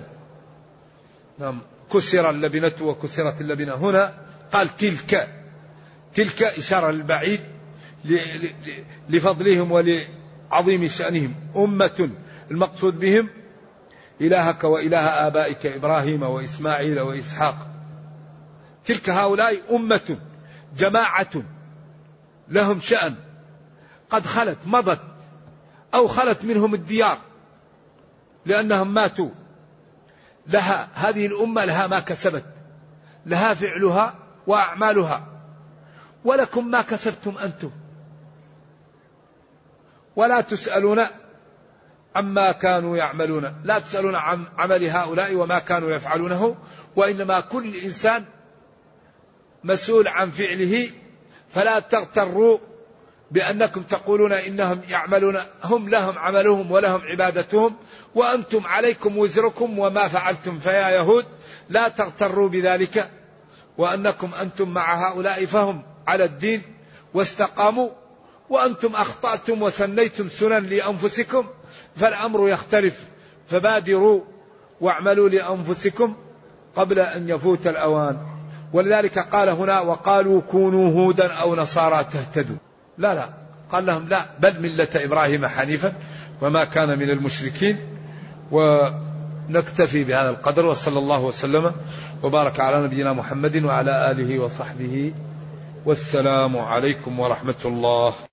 نعم 1.39 1.61
كسر 1.93 2.29
اللبنة 2.29 2.75
وكسرت 2.81 3.41
اللبنة. 3.41 3.75
هنا 3.75 4.13
قال 4.51 4.77
تلك. 4.77 5.38
تلك 6.15 6.43
إشارة 6.43 6.91
للبعيد 6.91 7.39
لفضلهم 9.09 9.71
ولعظيم 9.71 10.87
شأنهم. 10.87 11.35
أمة 11.55 12.09
المقصود 12.51 12.99
بهم 12.99 13.29
إلهك 14.21 14.63
وإله 14.63 15.27
آبائك 15.27 15.65
إبراهيم 15.65 16.23
وإسماعيل 16.23 16.99
وإسحاق. 16.99 17.67
تلك 18.85 19.09
هؤلاء 19.09 19.75
أمة 19.75 20.17
جماعة 20.77 21.43
لهم 22.47 22.79
شأن. 22.79 23.15
قد 24.09 24.25
خلت 24.25 24.57
مضت 24.65 25.01
أو 25.93 26.07
خلت 26.07 26.45
منهم 26.45 26.73
الديار 26.73 27.17
لأنهم 28.45 28.93
ماتوا. 28.93 29.29
لها 30.47 30.87
هذه 30.93 31.25
الأمة 31.25 31.65
لها 31.65 31.87
ما 31.87 31.99
كسبت 31.99 32.45
لها 33.25 33.53
فعلها 33.53 34.15
وأعمالها. 34.47 35.38
ولكم 36.25 36.71
ما 36.71 36.81
كسبتم 36.81 37.37
أنتم. 37.43 37.71
ولا 40.15 40.41
تسألون 40.41 41.05
عما 42.15 42.51
كانوا 42.51 42.97
يعملون. 42.97 43.61
لا 43.63 43.79
تسألون 43.79 44.15
عن 44.15 44.45
عمل 44.57 44.83
هؤلاء 44.83 45.35
وما 45.35 45.59
كانوا 45.59 45.91
يفعلونه. 45.91 46.55
وإنما 46.95 47.39
كل 47.39 47.75
إنسان 47.75 48.25
مسؤول 49.63 50.07
عن 50.07 50.31
فعله. 50.31 50.89
فلا 51.49 51.79
تغتروا 51.79 52.57
بأنكم 53.31 53.81
تقولون 53.81 54.31
إنهم 54.33 54.81
يعملون. 54.89 55.37
هم 55.63 55.89
لهم 55.89 56.19
عملهم 56.19 56.71
ولهم 56.71 57.01
عبادتهم. 57.01 57.75
وأنتم 58.15 58.67
عليكم 58.67 59.17
وزركم 59.17 59.79
وما 59.79 60.07
فعلتم. 60.07 60.59
فيا 60.59 60.89
يهود 60.89 61.25
لا 61.69 61.87
تغتروا 61.87 62.49
بذلك. 62.49 63.09
وأنكم 63.77 64.31
أنتم 64.41 64.69
مع 64.69 65.09
هؤلاء 65.09 65.45
فهم. 65.45 65.83
على 66.09 66.23
الدين 66.23 66.61
واستقاموا 67.13 67.89
وأنتم 68.49 68.95
أخطأتم 68.95 69.61
وسنيتم 69.61 70.29
سنن 70.29 70.65
لأنفسكم 70.65 71.45
فالأمر 71.95 72.49
يختلف. 72.49 73.03
فبادروا 73.47 74.21
واعملوا 74.81 75.29
لأنفسكم 75.29 76.15
قبل 76.75 76.99
أن 76.99 77.29
يفوت 77.29 77.67
الأوان. 77.67 78.17
ولذلك 78.73 79.19
قال 79.19 79.49
هنا 79.49 79.79
وقالوا 79.79 80.41
كونوا 80.41 80.93
هودا 80.93 81.33
أو 81.33 81.55
نصارى 81.55 82.03
تهتدوا. 82.03 82.55
لا 82.97 83.15
لا. 83.15 83.29
قال 83.71 83.85
لهم 83.85 84.07
لا 84.07 84.25
بل 84.39 84.61
ملة 84.61 84.87
إبراهيم 84.95 85.45
حنيفا 85.45 85.93
وما 86.41 86.65
كان 86.65 86.99
من 86.99 87.09
المشركين. 87.09 87.77
ونكتفي 88.51 90.03
بهذا 90.03 90.29
القدر 90.29 90.65
وصلى 90.65 90.99
الله 90.99 91.21
وسلم 91.21 91.71
وبارك 92.23 92.59
على 92.59 92.83
نبينا 92.83 93.13
محمد 93.13 93.63
وعلى 93.63 94.11
آله 94.11 94.39
وصحبه 94.39 95.13
والسلام 95.85 96.57
عليكم 96.57 97.19
ورحمة 97.19 97.61
الله. 97.65 98.28